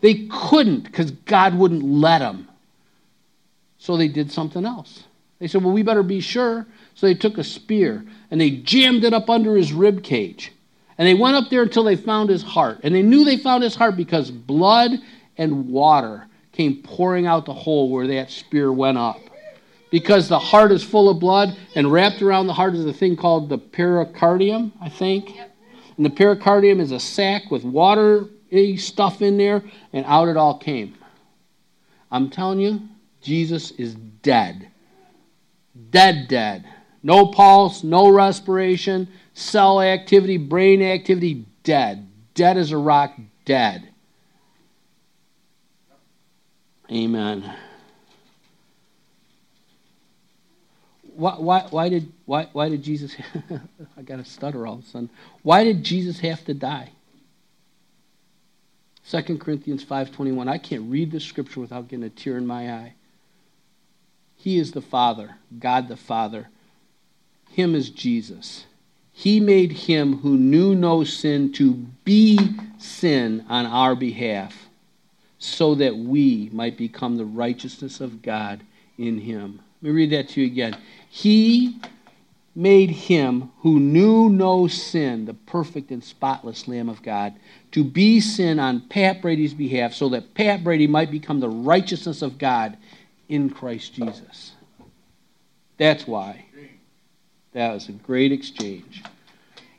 They 0.00 0.26
couldn't 0.30 0.84
because 0.84 1.10
God 1.10 1.54
wouldn't 1.54 1.82
let 1.82 2.18
them. 2.20 2.48
So 3.78 3.96
they 3.96 4.08
did 4.08 4.30
something 4.30 4.64
else. 4.64 5.04
They 5.38 5.48
said, 5.48 5.64
well, 5.64 5.72
we 5.72 5.82
better 5.82 6.02
be 6.02 6.20
sure. 6.20 6.66
So 6.94 7.06
they 7.06 7.14
took 7.14 7.38
a 7.38 7.44
spear 7.44 8.04
and 8.30 8.40
they 8.40 8.50
jammed 8.50 9.04
it 9.04 9.12
up 9.12 9.30
under 9.30 9.56
his 9.56 9.72
rib 9.72 10.02
cage. 10.02 10.52
And 10.98 11.06
they 11.08 11.14
went 11.14 11.36
up 11.36 11.48
there 11.48 11.62
until 11.62 11.84
they 11.84 11.96
found 11.96 12.28
his 12.28 12.42
heart. 12.42 12.80
And 12.82 12.94
they 12.94 13.02
knew 13.02 13.24
they 13.24 13.38
found 13.38 13.62
his 13.62 13.74
heart 13.74 13.96
because 13.96 14.30
blood 14.30 14.92
and 15.38 15.68
water 15.68 16.26
came 16.52 16.82
pouring 16.82 17.26
out 17.26 17.46
the 17.46 17.54
hole 17.54 17.90
where 17.90 18.06
that 18.06 18.30
spear 18.30 18.70
went 18.70 18.98
up. 18.98 19.18
Because 19.90 20.28
the 20.28 20.38
heart 20.38 20.70
is 20.72 20.84
full 20.84 21.08
of 21.08 21.18
blood, 21.18 21.56
and 21.74 21.90
wrapped 21.90 22.22
around 22.22 22.46
the 22.46 22.52
heart 22.52 22.74
is 22.74 22.84
a 22.86 22.92
thing 22.92 23.16
called 23.16 23.48
the 23.48 23.58
pericardium, 23.58 24.72
I 24.80 24.88
think. 24.88 25.36
And 25.96 26.06
the 26.06 26.10
pericardium 26.10 26.80
is 26.80 26.92
a 26.92 27.00
sac 27.00 27.50
with 27.50 27.64
water 27.64 28.26
stuff 28.76 29.22
in 29.22 29.36
there, 29.36 29.62
and 29.92 30.04
out 30.06 30.28
it 30.28 30.36
all 30.36 30.58
came. 30.58 30.96
I'm 32.10 32.30
telling 32.30 32.60
you, 32.60 32.82
Jesus 33.22 33.70
is 33.72 33.94
dead. 33.94 34.68
Dead, 35.90 36.28
dead. 36.28 36.64
No 37.02 37.26
pulse, 37.26 37.82
no 37.82 38.08
respiration, 38.10 39.08
cell 39.34 39.80
activity, 39.80 40.36
brain 40.36 40.82
activity, 40.82 41.46
dead. 41.62 42.06
Dead 42.34 42.56
as 42.56 42.72
a 42.72 42.76
rock, 42.76 43.14
dead. 43.44 43.88
Amen. 46.90 47.54
Why, 51.14 51.34
why, 51.36 51.66
why, 51.70 51.88
did, 51.88 52.12
why, 52.24 52.48
why 52.52 52.68
did 52.68 52.82
Jesus, 52.82 53.14
I 53.96 54.02
got 54.02 54.16
to 54.16 54.24
stutter 54.24 54.66
all 54.66 54.74
of 54.74 54.84
a 54.84 54.86
sudden. 54.86 55.10
Why 55.42 55.64
did 55.64 55.84
Jesus 55.84 56.18
have 56.20 56.44
to 56.46 56.54
die? 56.54 56.90
2 59.10 59.38
Corinthians 59.38 59.84
5.21. 59.84 60.48
I 60.48 60.58
can't 60.58 60.90
read 60.90 61.10
the 61.10 61.20
scripture 61.20 61.60
without 61.60 61.88
getting 61.88 62.04
a 62.04 62.10
tear 62.10 62.38
in 62.38 62.46
my 62.46 62.72
eye. 62.72 62.94
He 64.36 64.58
is 64.58 64.72
the 64.72 64.80
Father, 64.80 65.36
God 65.58 65.88
the 65.88 65.96
Father. 65.96 66.48
Him 67.50 67.74
is 67.74 67.90
Jesus. 67.90 68.66
He 69.12 69.38
made 69.40 69.72
him 69.72 70.18
who 70.18 70.38
knew 70.38 70.74
no 70.74 71.04
sin 71.04 71.52
to 71.54 71.74
be 72.04 72.38
sin 72.78 73.44
on 73.48 73.66
our 73.66 73.94
behalf, 73.94 74.68
so 75.38 75.74
that 75.74 75.96
we 75.96 76.48
might 76.52 76.78
become 76.78 77.16
the 77.16 77.24
righteousness 77.24 78.00
of 78.00 78.22
God 78.22 78.62
in 78.98 79.18
him. 79.18 79.60
Let 79.82 79.90
me 79.90 79.96
read 79.96 80.10
that 80.10 80.28
to 80.30 80.40
you 80.40 80.46
again. 80.46 80.76
He 81.08 81.80
made 82.54 82.90
him 82.90 83.50
who 83.60 83.80
knew 83.80 84.28
no 84.28 84.66
sin, 84.66 85.24
the 85.24 85.34
perfect 85.34 85.90
and 85.90 86.02
spotless 86.02 86.68
Lamb 86.68 86.88
of 86.88 87.02
God, 87.02 87.34
to 87.72 87.84
be 87.84 88.20
sin 88.20 88.58
on 88.58 88.80
Pat 88.82 89.22
Brady's 89.22 89.54
behalf, 89.54 89.94
so 89.94 90.08
that 90.10 90.34
Pat 90.34 90.64
Brady 90.64 90.86
might 90.86 91.10
become 91.10 91.40
the 91.40 91.48
righteousness 91.48 92.22
of 92.22 92.38
God 92.38 92.76
in 93.28 93.50
Christ 93.50 93.94
Jesus. 93.94 94.52
That's 95.78 96.06
why. 96.06 96.46
That 97.52 97.72
was 97.72 97.88
a 97.88 97.92
great 97.92 98.32
exchange. 98.32 99.02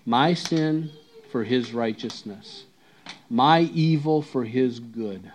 My 0.05 0.33
sin 0.33 0.91
for 1.31 1.43
his 1.43 1.73
righteousness, 1.73 2.65
my 3.29 3.61
evil 3.61 4.21
for 4.21 4.43
his 4.43 4.79
good. 4.79 5.31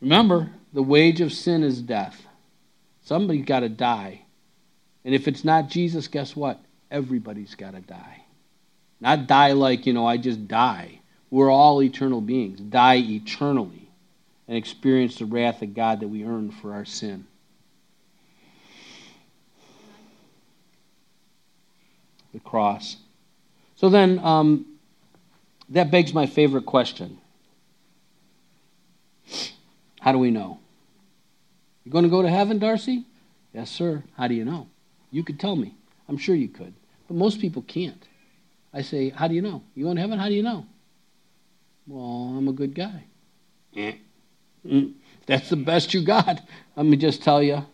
Remember, 0.00 0.50
the 0.72 0.82
wage 0.82 1.20
of 1.20 1.32
sin 1.32 1.62
is 1.62 1.80
death. 1.80 2.26
Somebody's 3.02 3.44
got 3.44 3.60
to 3.60 3.68
die. 3.68 4.22
And 5.04 5.14
if 5.14 5.26
it's 5.26 5.44
not 5.44 5.68
Jesus, 5.68 6.08
guess 6.08 6.36
what? 6.36 6.60
Everybody's 6.90 7.54
got 7.54 7.74
to 7.74 7.80
die. 7.80 8.24
Not 9.00 9.26
die 9.26 9.52
like, 9.52 9.86
you 9.86 9.92
know, 9.92 10.06
I 10.06 10.16
just 10.16 10.46
die. 10.46 11.00
We're 11.30 11.50
all 11.50 11.82
eternal 11.82 12.20
beings. 12.20 12.60
Die 12.60 12.96
eternally 12.96 13.90
and 14.46 14.56
experience 14.56 15.16
the 15.16 15.26
wrath 15.26 15.62
of 15.62 15.74
God 15.74 16.00
that 16.00 16.08
we 16.08 16.24
earn 16.24 16.50
for 16.50 16.74
our 16.74 16.84
sin. 16.84 17.26
The 22.32 22.40
cross. 22.40 22.96
So 23.76 23.88
then, 23.88 24.18
um, 24.20 24.66
that 25.70 25.90
begs 25.90 26.12
my 26.12 26.26
favorite 26.26 26.66
question 26.66 27.18
How 30.00 30.12
do 30.12 30.18
we 30.18 30.30
know? 30.30 30.58
You 31.84 31.92
going 31.92 32.04
to 32.04 32.10
go 32.10 32.22
to 32.22 32.28
heaven, 32.28 32.58
Darcy? 32.58 33.04
Yes, 33.54 33.70
sir. 33.70 34.02
How 34.16 34.28
do 34.28 34.34
you 34.34 34.44
know? 34.44 34.68
You 35.10 35.24
could 35.24 35.40
tell 35.40 35.56
me. 35.56 35.74
I'm 36.08 36.18
sure 36.18 36.34
you 36.34 36.48
could. 36.48 36.74
But 37.08 37.16
most 37.16 37.40
people 37.40 37.62
can't. 37.62 38.06
I 38.72 38.82
say, 38.82 39.10
How 39.10 39.28
do 39.28 39.34
you 39.34 39.42
know? 39.42 39.62
You 39.74 39.84
going 39.84 39.96
to 39.96 40.02
heaven? 40.02 40.18
How 40.18 40.28
do 40.28 40.34
you 40.34 40.42
know? 40.42 40.66
Well, 41.86 42.34
I'm 42.36 42.48
a 42.48 42.52
good 42.52 42.74
guy. 42.74 43.04
Eh. 43.76 43.94
Mm. 44.66 44.92
That's 45.26 45.48
the 45.48 45.56
best 45.56 45.94
you 45.94 46.04
got. 46.04 46.42
Let 46.76 46.86
me 46.86 46.96
just 46.96 47.22
tell 47.22 47.42
you. 47.42 47.64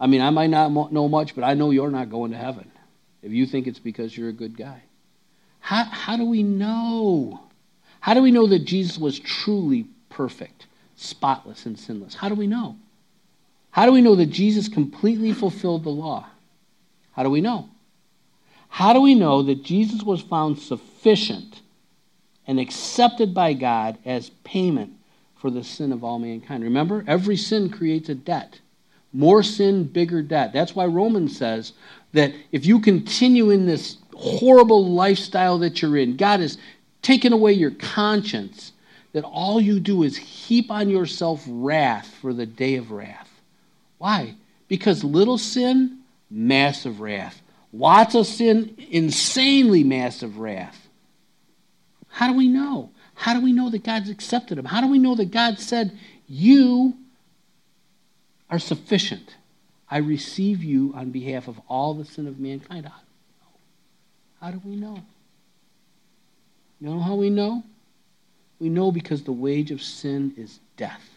I 0.00 0.06
mean, 0.08 0.20
I 0.20 0.30
might 0.30 0.50
not 0.50 0.92
know 0.92 1.08
much, 1.08 1.34
but 1.36 1.44
I 1.44 1.54
know 1.54 1.70
you're 1.70 1.90
not 1.90 2.10
going 2.10 2.32
to 2.32 2.36
heaven 2.36 2.71
if 3.22 3.32
you 3.32 3.46
think 3.46 3.66
it's 3.66 3.78
because 3.78 4.16
you're 4.16 4.28
a 4.28 4.32
good 4.32 4.56
guy. 4.56 4.82
How, 5.60 5.84
how 5.84 6.16
do 6.16 6.24
we 6.24 6.42
know? 6.42 7.40
How 8.00 8.14
do 8.14 8.22
we 8.22 8.32
know 8.32 8.48
that 8.48 8.64
Jesus 8.64 8.98
was 8.98 9.18
truly 9.18 9.86
perfect, 10.10 10.66
spotless, 10.96 11.66
and 11.66 11.78
sinless? 11.78 12.14
How 12.14 12.28
do 12.28 12.34
we 12.34 12.48
know? 12.48 12.76
How 13.70 13.86
do 13.86 13.92
we 13.92 14.02
know 14.02 14.16
that 14.16 14.26
Jesus 14.26 14.68
completely 14.68 15.32
fulfilled 15.32 15.84
the 15.84 15.90
law? 15.90 16.26
How 17.12 17.22
do 17.22 17.30
we 17.30 17.40
know? 17.40 17.68
How 18.68 18.92
do 18.92 19.00
we 19.00 19.14
know 19.14 19.42
that 19.42 19.62
Jesus 19.62 20.02
was 20.02 20.20
found 20.20 20.58
sufficient 20.58 21.60
and 22.46 22.58
accepted 22.58 23.32
by 23.32 23.52
God 23.52 23.98
as 24.04 24.30
payment 24.44 24.94
for 25.36 25.50
the 25.50 25.62
sin 25.62 25.92
of 25.92 26.02
all 26.02 26.18
mankind? 26.18 26.64
Remember, 26.64 27.04
every 27.06 27.36
sin 27.36 27.70
creates 27.70 28.08
a 28.08 28.14
debt. 28.14 28.60
More 29.12 29.42
sin, 29.42 29.84
bigger 29.84 30.22
debt. 30.22 30.52
That's 30.52 30.74
why 30.74 30.86
Romans 30.86 31.36
says 31.36 31.72
that 32.12 32.32
if 32.50 32.66
you 32.66 32.80
continue 32.80 33.50
in 33.50 33.66
this 33.66 33.96
horrible 34.14 34.90
lifestyle 34.92 35.58
that 35.58 35.82
you're 35.82 35.96
in, 35.96 36.16
God 36.16 36.40
has 36.40 36.58
taken 37.00 37.32
away 37.32 37.52
your 37.52 37.70
conscience, 37.72 38.72
that 39.12 39.24
all 39.24 39.60
you 39.60 39.80
do 39.80 40.02
is 40.02 40.16
heap 40.16 40.70
on 40.70 40.88
yourself 40.88 41.44
wrath 41.46 42.14
for 42.20 42.32
the 42.32 42.46
day 42.46 42.76
of 42.76 42.90
wrath. 42.90 43.28
Why? 43.98 44.34
Because 44.68 45.04
little 45.04 45.38
sin, 45.38 45.98
massive 46.30 47.00
wrath. 47.00 47.40
Lots 47.72 48.14
of 48.14 48.26
sin, 48.26 48.76
insanely 48.90 49.82
massive 49.82 50.38
wrath. 50.38 50.88
How 52.08 52.28
do 52.28 52.34
we 52.34 52.48
know? 52.48 52.90
How 53.14 53.34
do 53.34 53.40
we 53.40 53.52
know 53.52 53.70
that 53.70 53.84
God's 53.84 54.10
accepted 54.10 54.58
him? 54.58 54.64
How 54.64 54.80
do 54.80 54.88
we 54.88 54.98
know 54.98 55.14
that 55.14 55.30
God 55.30 55.58
said, 55.58 55.98
You 56.26 56.94
are 58.50 58.58
sufficient? 58.58 59.36
I 59.92 59.98
receive 59.98 60.64
you 60.64 60.94
on 60.96 61.10
behalf 61.10 61.48
of 61.48 61.60
all 61.68 61.92
the 61.92 62.06
sin 62.06 62.26
of 62.26 62.40
mankind. 62.40 62.90
How 64.40 64.50
do 64.50 64.58
we 64.64 64.74
know? 64.74 65.02
You 66.80 66.88
know 66.88 66.98
how 66.98 67.14
we 67.14 67.28
know? 67.28 67.62
We 68.58 68.70
know 68.70 68.90
because 68.90 69.22
the 69.22 69.32
wage 69.32 69.70
of 69.70 69.82
sin 69.82 70.32
is 70.38 70.60
death. 70.78 71.10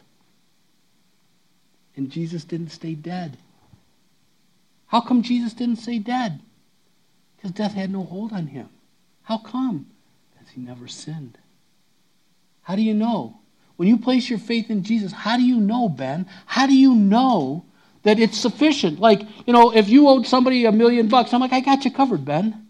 And 1.95 2.11
Jesus 2.11 2.43
didn't 2.43 2.71
stay 2.71 2.95
dead. 2.95 3.37
How 4.87 4.99
come 4.99 5.21
Jesus 5.21 5.53
didn't 5.53 5.77
stay 5.77 5.99
dead? 5.99 6.41
Because 7.37 7.51
death 7.51 7.75
had 7.75 7.89
no 7.89 8.03
hold 8.03 8.33
on 8.33 8.47
him. 8.47 8.67
How 9.23 9.37
come? 9.37 9.87
Because 10.33 10.49
he 10.49 10.59
never 10.59 10.89
sinned. 10.89 11.37
How 12.63 12.75
do 12.75 12.81
you 12.81 12.93
know? 12.93 13.39
When 13.77 13.87
you 13.87 13.97
place 13.97 14.29
your 14.29 14.39
faith 14.39 14.69
in 14.69 14.83
Jesus, 14.83 15.13
how 15.13 15.37
do 15.37 15.43
you 15.43 15.61
know, 15.61 15.87
Ben? 15.87 16.27
How 16.45 16.67
do 16.67 16.75
you 16.75 16.93
know 16.93 17.63
that 18.05 18.19
it's 18.19 18.37
sufficient? 18.37 18.99
Like, 18.99 19.21
you 19.45 19.51
know, 19.51 19.75
if 19.75 19.89
you 19.89 20.07
owed 20.07 20.25
somebody 20.25 20.65
a 20.65 20.71
million 20.71 21.07
bucks, 21.09 21.33
I'm 21.33 21.41
like, 21.41 21.51
I 21.51 21.59
got 21.59 21.83
you 21.83 21.91
covered, 21.91 22.23
Ben. 22.23 22.67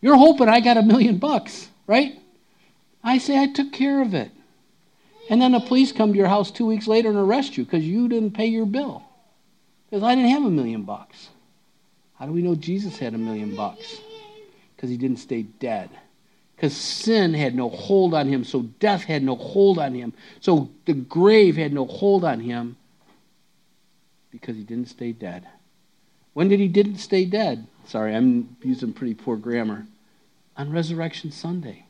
You're 0.00 0.16
hoping 0.16 0.48
I 0.48 0.60
got 0.60 0.76
a 0.76 0.82
million 0.82 1.18
bucks, 1.18 1.68
right? 1.86 2.18
I 3.02 3.18
say 3.18 3.40
I 3.40 3.46
took 3.46 3.72
care 3.72 4.02
of 4.02 4.14
it. 4.14 4.30
And 5.30 5.40
then 5.40 5.52
the 5.52 5.60
police 5.60 5.90
come 5.90 6.12
to 6.12 6.18
your 6.18 6.28
house 6.28 6.50
two 6.50 6.66
weeks 6.66 6.86
later 6.86 7.08
and 7.08 7.18
arrest 7.18 7.56
you 7.56 7.64
because 7.64 7.84
you 7.84 8.08
didn't 8.08 8.32
pay 8.32 8.46
your 8.46 8.66
bill. 8.66 9.02
Because 9.88 10.02
I 10.02 10.14
didn't 10.14 10.30
have 10.30 10.44
a 10.44 10.50
million 10.50 10.82
bucks. 10.82 11.30
How 12.18 12.26
do 12.26 12.32
we 12.32 12.42
know 12.42 12.54
Jesus 12.54 12.98
had 12.98 13.14
a 13.14 13.18
million 13.18 13.56
bucks? 13.56 14.00
Because 14.76 14.90
he 14.90 14.98
didn't 14.98 15.18
stay 15.18 15.42
dead. 15.42 15.88
Because 16.54 16.76
sin 16.76 17.32
had 17.32 17.54
no 17.54 17.70
hold 17.70 18.12
on 18.12 18.28
him, 18.28 18.44
so 18.44 18.62
death 18.80 19.02
had 19.02 19.22
no 19.22 19.34
hold 19.34 19.78
on 19.78 19.94
him. 19.94 20.12
So 20.40 20.68
the 20.84 20.92
grave 20.92 21.56
had 21.56 21.72
no 21.72 21.86
hold 21.86 22.24
on 22.24 22.40
him 22.40 22.76
because 24.34 24.56
he 24.56 24.64
didn't 24.64 24.88
stay 24.88 25.12
dead. 25.12 25.46
When 26.32 26.48
did 26.48 26.58
he 26.58 26.66
didn't 26.66 26.96
stay 26.96 27.24
dead? 27.24 27.68
Sorry, 27.86 28.16
I'm 28.16 28.56
using 28.62 28.92
pretty 28.92 29.14
poor 29.14 29.36
grammar. 29.36 29.86
On 30.56 30.72
Resurrection 30.72 31.30
Sunday. 31.30 31.86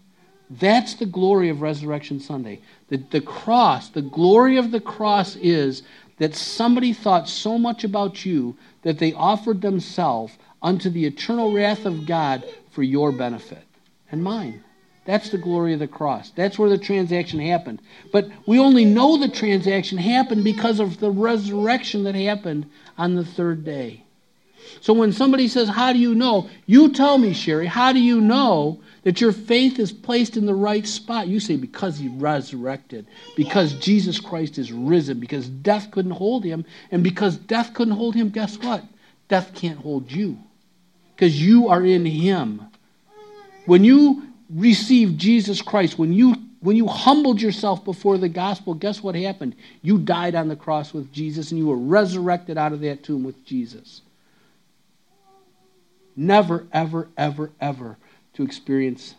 That's 0.50 0.92
the 0.92 1.06
glory 1.06 1.48
of 1.48 1.62
Resurrection 1.62 2.20
Sunday. 2.20 2.60
The, 2.88 2.98
the 2.98 3.22
cross, 3.22 3.88
the 3.88 4.02
glory 4.02 4.58
of 4.58 4.72
the 4.72 4.80
cross 4.80 5.36
is 5.36 5.84
that 6.18 6.34
somebody 6.34 6.92
thought 6.92 7.30
so 7.30 7.58
much 7.58 7.82
about 7.82 8.26
you 8.26 8.56
that 8.82 8.98
they 8.98 9.14
offered 9.14 9.62
themselves 9.62 10.36
unto 10.62 10.90
the 10.90 11.06
eternal 11.06 11.50
wrath 11.50 11.86
of 11.86 12.04
God 12.04 12.44
for 12.72 12.82
your 12.82 13.10
benefit 13.10 13.64
and 14.10 14.22
mine. 14.22 14.62
That's 15.04 15.30
the 15.30 15.38
glory 15.38 15.74
of 15.74 15.80
the 15.80 15.88
cross. 15.88 16.30
That's 16.30 16.58
where 16.58 16.70
the 16.70 16.78
transaction 16.78 17.38
happened. 17.38 17.80
But 18.12 18.28
we 18.46 18.58
only 18.58 18.84
know 18.84 19.18
the 19.18 19.28
transaction 19.28 19.98
happened 19.98 20.44
because 20.44 20.80
of 20.80 20.98
the 20.98 21.10
resurrection 21.10 22.04
that 22.04 22.14
happened 22.14 22.70
on 22.96 23.14
the 23.14 23.24
third 23.24 23.64
day. 23.64 24.02
So 24.80 24.94
when 24.94 25.12
somebody 25.12 25.48
says, 25.48 25.68
How 25.68 25.92
do 25.92 25.98
you 25.98 26.14
know? 26.14 26.48
You 26.66 26.92
tell 26.92 27.18
me, 27.18 27.34
Sherry, 27.34 27.66
how 27.66 27.92
do 27.92 28.00
you 28.00 28.20
know 28.20 28.80
that 29.04 29.20
your 29.20 29.32
faith 29.32 29.78
is 29.78 29.92
placed 29.92 30.36
in 30.36 30.46
the 30.46 30.54
right 30.54 30.86
spot. 30.86 31.28
You 31.28 31.38
say, 31.38 31.56
because 31.56 31.98
he 31.98 32.08
resurrected, 32.08 33.06
because 33.36 33.74
Jesus 33.74 34.18
Christ 34.18 34.58
is 34.58 34.72
risen, 34.72 35.20
because 35.20 35.48
death 35.48 35.90
couldn't 35.90 36.12
hold 36.12 36.42
him, 36.42 36.64
and 36.90 37.04
because 37.04 37.36
death 37.36 37.72
couldn't 37.74 37.94
hold 37.94 38.14
him, 38.14 38.30
guess 38.30 38.58
what? 38.58 38.82
Death 39.28 39.54
can't 39.54 39.78
hold 39.78 40.10
you, 40.10 40.38
because 41.14 41.40
you 41.40 41.68
are 41.68 41.84
in 41.84 42.04
him. 42.04 42.62
When 43.66 43.84
you 43.84 44.22
received 44.54 45.18
Jesus 45.18 45.60
Christ, 45.60 45.98
when 45.98 46.12
you 46.12 46.36
when 46.60 46.76
you 46.76 46.86
humbled 46.86 47.42
yourself 47.42 47.84
before 47.84 48.16
the 48.16 48.28
gospel, 48.30 48.72
guess 48.72 49.02
what 49.02 49.14
happened? 49.14 49.54
You 49.82 49.98
died 49.98 50.34
on 50.34 50.48
the 50.48 50.56
cross 50.56 50.94
with 50.94 51.12
Jesus 51.12 51.50
and 51.50 51.58
you 51.58 51.66
were 51.66 51.76
resurrected 51.76 52.56
out 52.56 52.72
of 52.72 52.80
that 52.80 53.02
tomb 53.02 53.22
with 53.22 53.44
Jesus. 53.44 54.00
Never, 56.16 56.66
ever, 56.72 57.08
ever, 57.18 57.50
ever 57.60 57.98
to 58.32 58.42
experience 58.42 59.14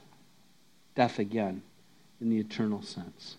death 0.95 1.19
again 1.19 1.61
in 2.19 2.31
the 2.31 2.39
eternal 2.39 2.81
sense. 2.81 3.35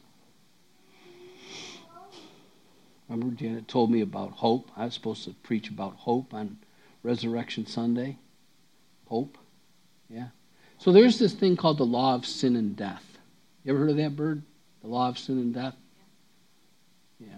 Remember, 3.09 3.35
Janet 3.35 3.67
told 3.67 3.91
me 3.91 4.03
about 4.03 4.33
hope. 4.33 4.71
I 4.77 4.85
was 4.85 4.95
supposed 4.95 5.25
to 5.25 5.33
preach 5.43 5.69
about 5.69 5.97
hope 5.97 6.33
on 6.33 6.59
Resurrection 7.03 7.67
Sunday. 7.67 8.19
Hope. 9.09 9.37
Yeah. 10.09 10.29
So 10.79 10.93
there's 10.93 11.19
this 11.19 11.33
thing 11.33 11.57
called 11.57 11.79
the 11.79 11.87
law 11.87 12.15
of 12.15 12.27
sin 12.27 12.57
and 12.57 12.77
death. 12.77 13.05
You 13.65 13.73
ever 13.73 13.81
heard 13.81 13.91
of 13.91 13.97
that 13.97 14.15
bird? 14.15 14.43
The 14.83 14.89
law 14.89 15.09
of 15.09 15.19
sin 15.19 15.39
and 15.39 15.55
death? 15.55 15.75
Yeah. 17.19 17.29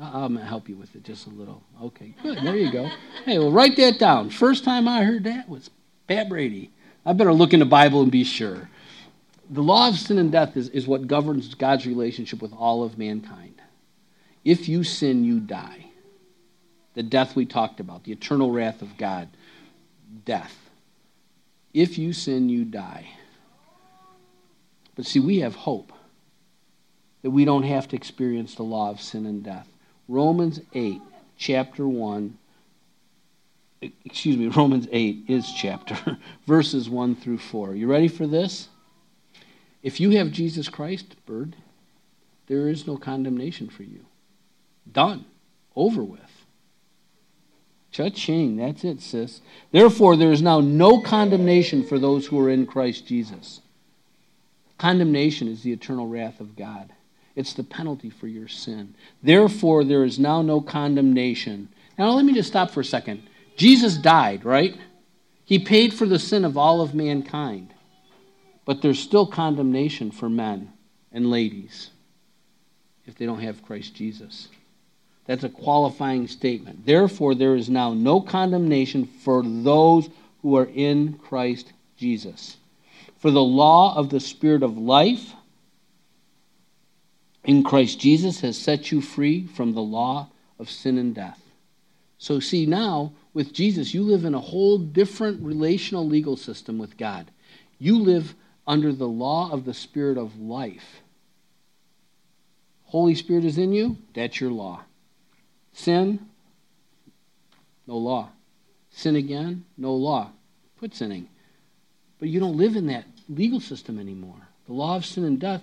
I'm 0.00 0.34
going 0.34 0.44
to 0.44 0.44
help 0.44 0.68
you 0.68 0.76
with 0.76 0.94
it 0.94 1.04
just 1.04 1.26
a 1.26 1.30
little. 1.30 1.62
Okay, 1.82 2.14
good. 2.22 2.38
There 2.42 2.56
you 2.56 2.70
go. 2.70 2.88
Hey, 3.24 3.38
well, 3.38 3.52
write 3.52 3.76
that 3.76 3.98
down. 3.98 4.30
First 4.30 4.64
time 4.64 4.86
I 4.88 5.04
heard 5.04 5.24
that 5.24 5.48
was 5.48 5.70
Pat 6.06 6.28
Brady. 6.28 6.70
I 7.04 7.12
better 7.12 7.32
look 7.32 7.52
in 7.52 7.60
the 7.60 7.66
Bible 7.66 8.02
and 8.02 8.10
be 8.10 8.24
sure. 8.24 8.68
The 9.50 9.62
law 9.62 9.88
of 9.88 9.96
sin 9.96 10.18
and 10.18 10.30
death 10.30 10.56
is, 10.56 10.68
is 10.68 10.86
what 10.86 11.06
governs 11.06 11.54
God's 11.54 11.86
relationship 11.86 12.42
with 12.42 12.52
all 12.52 12.82
of 12.84 12.98
mankind. 12.98 13.60
If 14.44 14.68
you 14.68 14.84
sin, 14.84 15.24
you 15.24 15.40
die. 15.40 15.86
The 16.94 17.02
death 17.02 17.34
we 17.34 17.46
talked 17.46 17.80
about, 17.80 18.04
the 18.04 18.12
eternal 18.12 18.50
wrath 18.50 18.82
of 18.82 18.96
God, 18.98 19.28
death. 20.24 20.67
If 21.72 21.98
you 21.98 22.12
sin, 22.12 22.48
you 22.48 22.64
die. 22.64 23.08
But 24.96 25.06
see, 25.06 25.20
we 25.20 25.40
have 25.40 25.54
hope 25.54 25.92
that 27.22 27.30
we 27.30 27.44
don't 27.44 27.64
have 27.64 27.88
to 27.88 27.96
experience 27.96 28.54
the 28.54 28.62
law 28.62 28.90
of 28.90 29.00
sin 29.00 29.26
and 29.26 29.42
death. 29.42 29.68
Romans 30.08 30.60
8, 30.74 31.00
chapter 31.36 31.86
1, 31.86 32.36
excuse 34.04 34.36
me, 34.36 34.48
Romans 34.56 34.88
8 34.90 35.24
is 35.28 35.52
chapter, 35.52 36.18
verses 36.46 36.88
1 36.88 37.16
through 37.16 37.38
4. 37.38 37.74
You 37.74 37.86
ready 37.86 38.08
for 38.08 38.26
this? 38.26 38.68
If 39.82 40.00
you 40.00 40.10
have 40.12 40.32
Jesus 40.32 40.68
Christ, 40.68 41.14
bird, 41.26 41.54
there 42.46 42.68
is 42.68 42.86
no 42.86 42.96
condemnation 42.96 43.68
for 43.68 43.82
you. 43.82 44.04
Done. 44.90 45.26
Over 45.76 46.02
with. 46.02 46.27
Cha-ching. 47.90 48.56
That's 48.56 48.84
it, 48.84 49.00
sis. 49.00 49.40
Therefore, 49.72 50.16
there 50.16 50.32
is 50.32 50.42
now 50.42 50.60
no 50.60 51.00
condemnation 51.00 51.84
for 51.84 51.98
those 51.98 52.26
who 52.26 52.38
are 52.40 52.50
in 52.50 52.66
Christ 52.66 53.06
Jesus. 53.06 53.60
Condemnation 54.76 55.48
is 55.48 55.62
the 55.62 55.72
eternal 55.72 56.06
wrath 56.06 56.40
of 56.40 56.56
God. 56.56 56.92
It's 57.34 57.54
the 57.54 57.64
penalty 57.64 58.10
for 58.10 58.26
your 58.26 58.48
sin. 58.48 58.94
Therefore, 59.22 59.84
there 59.84 60.04
is 60.04 60.18
now 60.18 60.42
no 60.42 60.60
condemnation. 60.60 61.68
Now, 61.96 62.10
let 62.10 62.24
me 62.24 62.34
just 62.34 62.48
stop 62.48 62.70
for 62.70 62.80
a 62.80 62.84
second. 62.84 63.22
Jesus 63.56 63.96
died, 63.96 64.44
right? 64.44 64.76
He 65.44 65.58
paid 65.58 65.94
for 65.94 66.06
the 66.06 66.18
sin 66.18 66.44
of 66.44 66.56
all 66.56 66.80
of 66.80 66.94
mankind. 66.94 67.72
But 68.64 68.82
there's 68.82 68.98
still 68.98 69.26
condemnation 69.26 70.10
for 70.10 70.28
men 70.28 70.72
and 71.10 71.30
ladies 71.30 71.90
if 73.06 73.16
they 73.16 73.24
don't 73.24 73.40
have 73.40 73.64
Christ 73.64 73.94
Jesus. 73.94 74.48
That's 75.28 75.44
a 75.44 75.50
qualifying 75.50 76.26
statement. 76.26 76.86
Therefore, 76.86 77.34
there 77.34 77.54
is 77.54 77.68
now 77.68 77.92
no 77.92 78.22
condemnation 78.22 79.04
for 79.04 79.42
those 79.42 80.08
who 80.40 80.56
are 80.56 80.64
in 80.64 81.18
Christ 81.18 81.70
Jesus. 81.98 82.56
For 83.18 83.30
the 83.30 83.42
law 83.42 83.94
of 83.94 84.08
the 84.08 84.20
Spirit 84.20 84.62
of 84.62 84.78
life 84.78 85.34
in 87.44 87.62
Christ 87.62 88.00
Jesus 88.00 88.40
has 88.40 88.56
set 88.56 88.90
you 88.90 89.02
free 89.02 89.46
from 89.46 89.74
the 89.74 89.82
law 89.82 90.30
of 90.58 90.70
sin 90.70 90.96
and 90.96 91.14
death. 91.14 91.40
So, 92.16 92.40
see, 92.40 92.64
now 92.64 93.12
with 93.34 93.52
Jesus, 93.52 93.92
you 93.92 94.04
live 94.04 94.24
in 94.24 94.34
a 94.34 94.40
whole 94.40 94.78
different 94.78 95.42
relational 95.42 96.06
legal 96.06 96.38
system 96.38 96.78
with 96.78 96.96
God. 96.96 97.30
You 97.78 97.98
live 97.98 98.34
under 98.66 98.94
the 98.94 99.06
law 99.06 99.52
of 99.52 99.66
the 99.66 99.74
Spirit 99.74 100.16
of 100.16 100.40
life. 100.40 101.02
Holy 102.84 103.14
Spirit 103.14 103.44
is 103.44 103.58
in 103.58 103.74
you, 103.74 103.98
that's 104.14 104.40
your 104.40 104.50
law. 104.50 104.84
Sin, 105.78 106.18
no 107.86 107.96
law. 107.96 108.30
Sin 108.90 109.14
again, 109.14 109.64
no 109.76 109.94
law. 109.94 110.32
Quit 110.76 110.92
sinning. 110.92 111.28
But 112.18 112.30
you 112.30 112.40
don't 112.40 112.56
live 112.56 112.74
in 112.74 112.88
that 112.88 113.04
legal 113.28 113.60
system 113.60 114.00
anymore. 114.00 114.48
The 114.66 114.72
law 114.72 114.96
of 114.96 115.06
sin 115.06 115.22
and 115.22 115.38
death, 115.38 115.62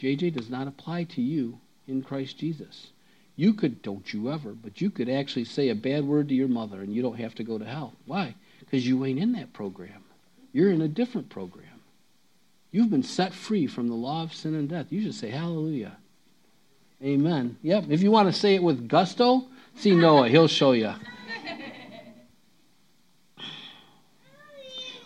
JJ, 0.00 0.34
does 0.34 0.48
not 0.48 0.68
apply 0.68 1.04
to 1.04 1.20
you 1.20 1.58
in 1.88 2.02
Christ 2.02 2.38
Jesus. 2.38 2.92
You 3.34 3.52
could, 3.52 3.82
don't 3.82 4.14
you 4.14 4.30
ever, 4.30 4.52
but 4.52 4.80
you 4.80 4.90
could 4.90 5.08
actually 5.08 5.44
say 5.44 5.70
a 5.70 5.74
bad 5.74 6.04
word 6.04 6.28
to 6.28 6.34
your 6.36 6.46
mother 6.46 6.80
and 6.80 6.94
you 6.94 7.02
don't 7.02 7.18
have 7.18 7.34
to 7.34 7.42
go 7.42 7.58
to 7.58 7.64
hell. 7.64 7.94
Why? 8.06 8.36
Because 8.60 8.86
you 8.86 9.04
ain't 9.04 9.18
in 9.18 9.32
that 9.32 9.52
program. 9.52 10.04
You're 10.52 10.70
in 10.70 10.82
a 10.82 10.88
different 10.88 11.30
program. 11.30 11.66
You've 12.70 12.90
been 12.90 13.02
set 13.02 13.34
free 13.34 13.66
from 13.66 13.88
the 13.88 13.94
law 13.94 14.22
of 14.22 14.34
sin 14.34 14.54
and 14.54 14.68
death. 14.68 14.86
You 14.92 15.02
should 15.02 15.16
say 15.16 15.30
hallelujah. 15.30 15.96
Amen. 17.02 17.56
Yep. 17.62 17.84
If 17.88 18.02
you 18.02 18.10
want 18.10 18.28
to 18.28 18.38
say 18.38 18.54
it 18.54 18.62
with 18.62 18.86
gusto, 18.86 19.46
see 19.74 19.94
Noah. 19.94 20.28
He'll 20.28 20.48
show 20.48 20.72
you. 20.72 20.92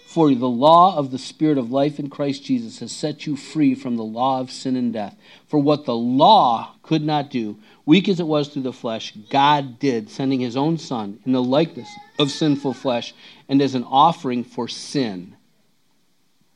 For 0.08 0.32
the 0.32 0.48
law 0.48 0.96
of 0.96 1.10
the 1.10 1.18
Spirit 1.18 1.58
of 1.58 1.72
life 1.72 1.98
in 1.98 2.08
Christ 2.08 2.44
Jesus 2.44 2.78
has 2.78 2.92
set 2.92 3.26
you 3.26 3.36
free 3.36 3.74
from 3.74 3.96
the 3.96 4.04
law 4.04 4.40
of 4.40 4.50
sin 4.52 4.76
and 4.76 4.92
death. 4.92 5.16
For 5.48 5.58
what 5.58 5.86
the 5.86 5.96
law 5.96 6.76
could 6.82 7.02
not 7.02 7.30
do, 7.30 7.58
weak 7.84 8.08
as 8.08 8.20
it 8.20 8.26
was 8.26 8.46
through 8.46 8.62
the 8.62 8.72
flesh, 8.72 9.12
God 9.30 9.80
did, 9.80 10.08
sending 10.08 10.38
his 10.38 10.56
own 10.56 10.78
Son 10.78 11.18
in 11.26 11.32
the 11.32 11.42
likeness 11.42 11.88
of 12.18 12.30
sinful 12.30 12.74
flesh 12.74 13.12
and 13.48 13.60
as 13.60 13.74
an 13.74 13.82
offering 13.82 14.44
for 14.44 14.68
sin. 14.68 15.34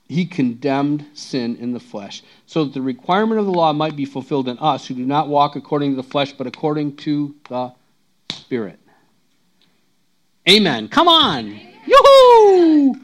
He 0.09 0.25
condemned 0.25 1.05
sin 1.13 1.57
in 1.57 1.73
the 1.73 1.81
flesh, 1.81 2.23
so 2.47 2.65
that 2.65 2.73
the 2.73 2.81
requirement 2.81 3.39
of 3.39 3.47
the 3.47 3.53
law 3.53 3.75
might 3.75 3.95
be 3.95 4.07
fulfilled 4.07 4.49
in 4.49 4.59
us 4.59 4.87
who 4.87 4.95
do 4.95 5.05
not 5.05 5.29
walk 5.29 5.55
according 5.55 5.91
to 5.91 5.97
the 5.97 6.03
flesh, 6.03 6.33
but 6.33 6.47
according 6.47 6.97
to 6.97 7.35
the 7.49 7.73
Spirit. 8.33 8.79
Amen. 10.49 10.89
Come 10.89 11.09
on. 11.09 11.49
Yoo-hoo! 11.87 12.95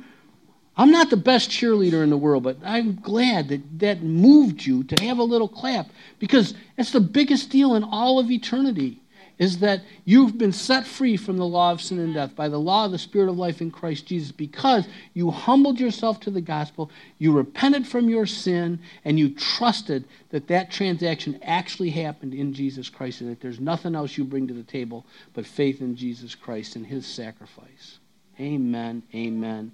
I'm 0.77 0.91
not 0.91 1.11
the 1.11 1.17
best 1.17 1.51
cheerleader 1.51 2.03
in 2.03 2.11
the 2.11 2.17
world, 2.17 2.43
but 2.43 2.57
I'm 2.65 2.97
glad 2.97 3.49
that 3.49 3.79
that 3.81 4.03
moved 4.03 4.65
you 4.65 4.83
to 4.85 5.05
have 5.05 5.19
a 5.19 5.23
little 5.23 5.49
clap 5.49 5.91
because 6.19 6.55
it's 6.79 6.91
the 6.91 7.01
biggest 7.01 7.51
deal 7.51 7.75
in 7.75 7.85
all 7.85 8.19
of 8.19 8.31
eternity 8.31 9.01
is 9.39 9.59
that 9.59 9.83
you've 10.05 10.39
been 10.39 10.53
set 10.53 10.87
free 10.87 11.17
from 11.17 11.37
the 11.37 11.47
law 11.47 11.73
of 11.73 11.81
sin 11.81 11.99
and 11.99 12.15
death 12.15 12.37
by 12.37 12.49
the 12.49 12.59
law 12.59 12.85
of 12.85 12.93
the 12.93 12.99
Spirit 12.99 13.29
of 13.29 13.37
life 13.37 13.61
in 13.61 13.71
Christ 13.71 14.07
Jesus 14.07 14.31
because 14.31 14.87
you 15.13 15.31
humbled 15.31 15.81
yourself 15.81 16.21
to 16.21 16.31
the 16.31 16.41
gospel, 16.41 16.91
you 17.19 17.33
repented 17.33 17.87
from 17.87 18.09
your 18.09 18.27
sin, 18.27 18.79
and 19.05 19.19
you 19.19 19.31
trusted 19.31 20.05
that 20.31 20.49
that 20.49 20.71
transaction 20.71 21.39
actually 21.43 21.91
happened 21.91 22.35
in 22.35 22.53
Jesus 22.53 22.89
Christ 22.89 23.21
and 23.21 23.31
that 23.31 23.41
there's 23.41 23.61
nothing 23.61 23.95
else 23.95 24.17
you 24.17 24.25
bring 24.25 24.47
to 24.49 24.55
the 24.55 24.63
table 24.63 25.05
but 25.33 25.47
faith 25.47 25.81
in 25.81 25.97
Jesus 25.97 26.35
Christ 26.35 26.77
and 26.77 26.87
his 26.87 27.07
sacrifice. 27.07 27.99
Amen, 28.39 29.03
amen. 29.15 29.73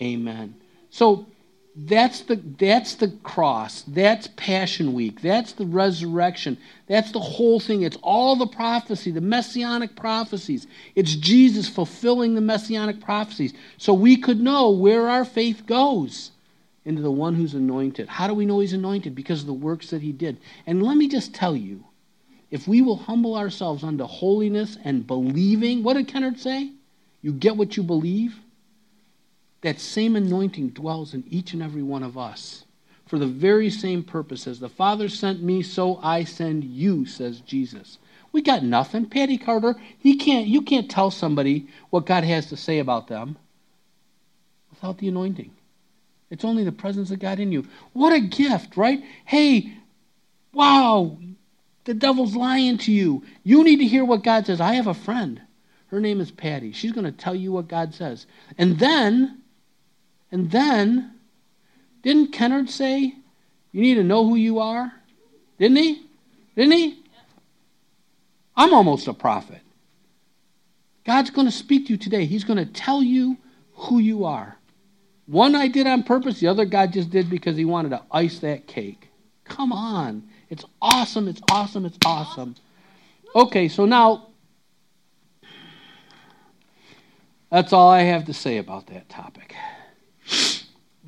Amen. 0.00 0.54
So 0.90 1.26
that's 1.78 2.22
the 2.22 2.36
that's 2.36 2.94
the 2.94 3.08
cross. 3.22 3.82
That's 3.82 4.28
Passion 4.28 4.94
Week. 4.94 5.20
That's 5.20 5.52
the 5.52 5.66
resurrection. 5.66 6.56
That's 6.86 7.12
the 7.12 7.20
whole 7.20 7.60
thing. 7.60 7.82
It's 7.82 7.98
all 8.02 8.34
the 8.34 8.46
prophecy, 8.46 9.10
the 9.10 9.20
messianic 9.20 9.94
prophecies. 9.94 10.66
It's 10.94 11.14
Jesus 11.14 11.68
fulfilling 11.68 12.34
the 12.34 12.40
messianic 12.40 13.02
prophecies. 13.02 13.52
So 13.76 13.92
we 13.92 14.16
could 14.16 14.40
know 14.40 14.70
where 14.70 15.10
our 15.10 15.26
faith 15.26 15.66
goes 15.66 16.30
into 16.86 17.02
the 17.02 17.10
one 17.10 17.34
who's 17.34 17.52
anointed. 17.52 18.08
How 18.08 18.26
do 18.26 18.32
we 18.32 18.46
know 18.46 18.60
he's 18.60 18.72
anointed? 18.72 19.14
Because 19.14 19.42
of 19.42 19.46
the 19.46 19.52
works 19.52 19.90
that 19.90 20.00
he 20.00 20.12
did. 20.12 20.38
And 20.66 20.82
let 20.82 20.96
me 20.96 21.08
just 21.08 21.34
tell 21.34 21.54
you, 21.54 21.84
if 22.50 22.66
we 22.66 22.80
will 22.80 22.96
humble 22.96 23.36
ourselves 23.36 23.84
unto 23.84 24.04
holiness 24.04 24.78
and 24.82 25.06
believing, 25.06 25.82
what 25.82 25.94
did 25.94 26.08
Kennard 26.08 26.40
say? 26.40 26.70
You 27.20 27.32
get 27.32 27.58
what 27.58 27.76
you 27.76 27.82
believe 27.82 28.36
that 29.62 29.80
same 29.80 30.16
anointing 30.16 30.68
dwells 30.70 31.14
in 31.14 31.24
each 31.28 31.52
and 31.52 31.62
every 31.62 31.82
one 31.82 32.02
of 32.02 32.16
us 32.16 32.64
for 33.06 33.18
the 33.18 33.26
very 33.26 33.70
same 33.70 34.02
purpose. 34.02 34.46
As 34.46 34.60
the 34.60 34.68
Father 34.68 35.08
sent 35.08 35.42
me, 35.42 35.62
so 35.62 35.98
I 36.02 36.24
send 36.24 36.64
you, 36.64 37.06
says 37.06 37.40
Jesus. 37.40 37.98
We 38.32 38.42
got 38.42 38.62
nothing. 38.62 39.06
Patty 39.06 39.38
Carter, 39.38 39.76
he 39.98 40.16
can't, 40.16 40.46
you 40.46 40.62
can't 40.62 40.90
tell 40.90 41.10
somebody 41.10 41.68
what 41.90 42.06
God 42.06 42.24
has 42.24 42.46
to 42.46 42.56
say 42.56 42.80
about 42.80 43.08
them 43.08 43.38
without 44.70 44.98
the 44.98 45.08
anointing. 45.08 45.52
It's 46.28 46.44
only 46.44 46.64
the 46.64 46.72
presence 46.72 47.10
of 47.10 47.20
God 47.20 47.38
in 47.38 47.52
you. 47.52 47.66
What 47.92 48.12
a 48.12 48.20
gift, 48.20 48.76
right? 48.76 49.02
Hey, 49.24 49.72
wow, 50.52 51.16
the 51.84 51.94
devil's 51.94 52.34
lying 52.34 52.78
to 52.78 52.92
you. 52.92 53.22
You 53.44 53.62
need 53.62 53.76
to 53.76 53.86
hear 53.86 54.04
what 54.04 54.24
God 54.24 54.46
says. 54.46 54.60
I 54.60 54.74
have 54.74 54.88
a 54.88 54.94
friend. 54.94 55.40
Her 55.86 56.00
name 56.00 56.20
is 56.20 56.32
Patty. 56.32 56.72
She's 56.72 56.92
going 56.92 57.04
to 57.04 57.12
tell 57.12 57.34
you 57.34 57.52
what 57.52 57.68
God 57.68 57.94
says. 57.94 58.26
And 58.58 58.78
then 58.78 59.40
and 60.30 60.50
then, 60.50 61.12
didn't 62.02 62.32
Kennard 62.32 62.70
say, 62.70 63.14
you 63.72 63.80
need 63.80 63.94
to 63.94 64.04
know 64.04 64.26
who 64.26 64.36
you 64.36 64.58
are? 64.58 64.92
Didn't 65.58 65.76
he? 65.76 66.06
Didn't 66.54 66.72
he? 66.72 67.02
I'm 68.56 68.72
almost 68.72 69.06
a 69.06 69.12
prophet. 69.12 69.60
God's 71.04 71.30
going 71.30 71.46
to 71.46 71.52
speak 71.52 71.86
to 71.86 71.92
you 71.92 71.96
today. 71.96 72.24
He's 72.24 72.44
going 72.44 72.58
to 72.58 72.66
tell 72.66 73.02
you 73.02 73.36
who 73.74 73.98
you 73.98 74.24
are. 74.24 74.56
One 75.26 75.54
I 75.54 75.68
did 75.68 75.86
on 75.86 76.02
purpose, 76.02 76.40
the 76.40 76.48
other 76.48 76.64
God 76.64 76.92
just 76.92 77.10
did 77.10 77.28
because 77.28 77.56
he 77.56 77.64
wanted 77.64 77.90
to 77.90 78.02
ice 78.10 78.38
that 78.40 78.66
cake. 78.66 79.08
Come 79.44 79.72
on. 79.72 80.22
It's 80.50 80.64
awesome. 80.80 81.28
It's 81.28 81.40
awesome. 81.50 81.84
It's 81.84 81.98
awesome. 82.04 82.54
Okay, 83.34 83.68
so 83.68 83.84
now 83.84 84.28
that's 87.50 87.72
all 87.72 87.90
I 87.90 88.02
have 88.02 88.24
to 88.26 88.34
say 88.34 88.58
about 88.58 88.86
that 88.86 89.08
topic. 89.08 89.54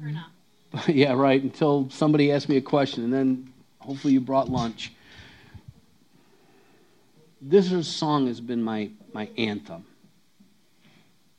Or 0.02 0.10
not. 0.10 0.88
yeah, 0.88 1.12
right. 1.14 1.42
Until 1.42 1.88
somebody 1.90 2.30
asks 2.32 2.48
me 2.48 2.56
a 2.56 2.62
question, 2.62 3.04
and 3.04 3.12
then 3.12 3.52
hopefully 3.78 4.12
you 4.12 4.20
brought 4.20 4.48
lunch. 4.48 4.92
This 7.40 7.86
song 7.86 8.26
has 8.26 8.40
been 8.40 8.62
my, 8.62 8.90
my 9.12 9.28
anthem. 9.38 9.86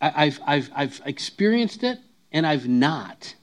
I, 0.02 0.26
I've, 0.26 0.40
I've, 0.46 0.72
I've 0.76 1.02
experienced 1.06 1.84
it, 1.84 2.00
and 2.32 2.48
I've 2.48 2.68
not 2.68 3.36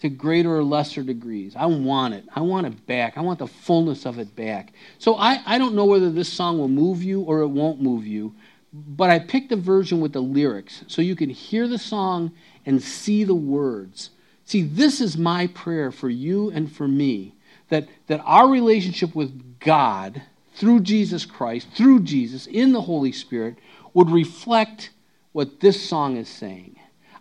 to 0.00 0.08
greater 0.08 0.56
or 0.56 0.64
lesser 0.64 1.02
degrees. 1.02 1.54
I 1.54 1.66
want 1.66 2.14
it. 2.14 2.24
I 2.34 2.40
want 2.40 2.66
it 2.66 2.86
back. 2.86 3.18
I 3.18 3.20
want 3.20 3.38
the 3.38 3.46
fullness 3.46 4.06
of 4.06 4.18
it 4.18 4.34
back. 4.34 4.72
So 4.98 5.16
I, 5.16 5.40
I 5.44 5.58
don't 5.58 5.74
know 5.74 5.84
whether 5.84 6.10
this 6.10 6.32
song 6.32 6.58
will 6.58 6.68
move 6.68 7.02
you 7.02 7.20
or 7.20 7.40
it 7.40 7.48
won't 7.48 7.82
move 7.82 8.06
you, 8.06 8.34
but 8.72 9.10
I 9.10 9.18
picked 9.18 9.52
a 9.52 9.56
version 9.56 10.00
with 10.00 10.12
the 10.12 10.22
lyrics 10.22 10.84
so 10.86 11.02
you 11.02 11.16
can 11.16 11.28
hear 11.28 11.68
the 11.68 11.78
song 11.78 12.32
and 12.66 12.82
see 12.82 13.24
the 13.24 13.34
words. 13.34 14.10
See, 14.44 14.62
this 14.62 15.00
is 15.00 15.16
my 15.16 15.46
prayer 15.48 15.90
for 15.92 16.08
you 16.08 16.50
and 16.50 16.70
for 16.70 16.88
me 16.88 17.34
that, 17.68 17.88
that 18.08 18.20
our 18.24 18.48
relationship 18.48 19.14
with 19.14 19.58
God 19.60 20.22
through 20.54 20.80
Jesus 20.80 21.24
Christ, 21.24 21.68
through 21.74 22.00
Jesus, 22.00 22.46
in 22.46 22.72
the 22.72 22.80
Holy 22.80 23.12
Spirit, 23.12 23.56
would 23.94 24.10
reflect 24.10 24.90
what 25.32 25.60
this 25.60 25.80
song 25.80 26.16
is 26.16 26.28
saying. 26.28 26.76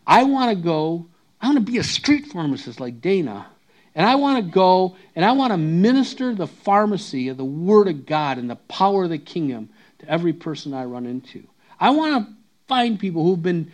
I 0.06 0.24
want 0.24 0.50
to 0.50 0.56
go, 0.56 1.06
I 1.42 1.48
want 1.48 1.58
to 1.58 1.72
be 1.72 1.78
a 1.78 1.84
street 1.84 2.26
pharmacist 2.28 2.80
like 2.80 3.02
Dana. 3.02 3.48
And 3.96 4.06
I 4.06 4.16
want 4.16 4.44
to 4.44 4.52
go 4.52 4.96
and 5.16 5.26
I 5.26 5.32
want 5.32 5.52
to 5.52 5.58
minister 5.58 6.34
the 6.34 6.48
pharmacy 6.48 7.28
of 7.28 7.38
the 7.38 7.46
Word 7.46 7.88
of 7.88 8.06
God 8.06 8.38
and 8.38 8.50
the 8.50 8.56
power 8.56 9.04
of 9.04 9.10
the 9.10 9.18
kingdom 9.18 9.70
to 10.00 10.10
every 10.10 10.34
person 10.34 10.74
I 10.74 10.86
run 10.86 11.06
into. 11.06 11.44
I 11.80 11.90
want 11.90 12.26
to 12.26 12.34
find 12.68 13.00
people 13.00 13.24
who've 13.24 13.42
been 13.42 13.72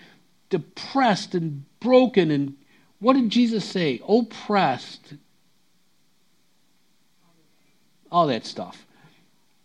depressed 0.49 1.35
and 1.35 1.65
broken 1.79 2.31
and 2.31 2.55
what 2.99 3.13
did 3.13 3.29
Jesus 3.29 3.63
say? 3.63 4.01
Oppressed. 4.07 5.13
All 8.11 8.25
that 8.27 8.45
stuff. 8.45 8.85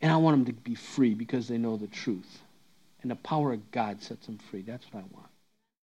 And 0.02 0.12
I 0.12 0.16
want 0.16 0.44
them 0.44 0.54
to 0.54 0.60
be 0.60 0.74
free 0.74 1.14
because 1.14 1.48
they 1.48 1.56
know 1.56 1.78
the 1.78 1.86
truth. 1.86 2.42
And 3.00 3.10
the 3.10 3.16
power 3.16 3.52
of 3.52 3.70
God 3.70 4.02
sets 4.02 4.26
them 4.26 4.38
free. 4.50 4.62
That's 4.62 4.84
what 4.92 5.00
I 5.00 5.14
want. 5.14 5.29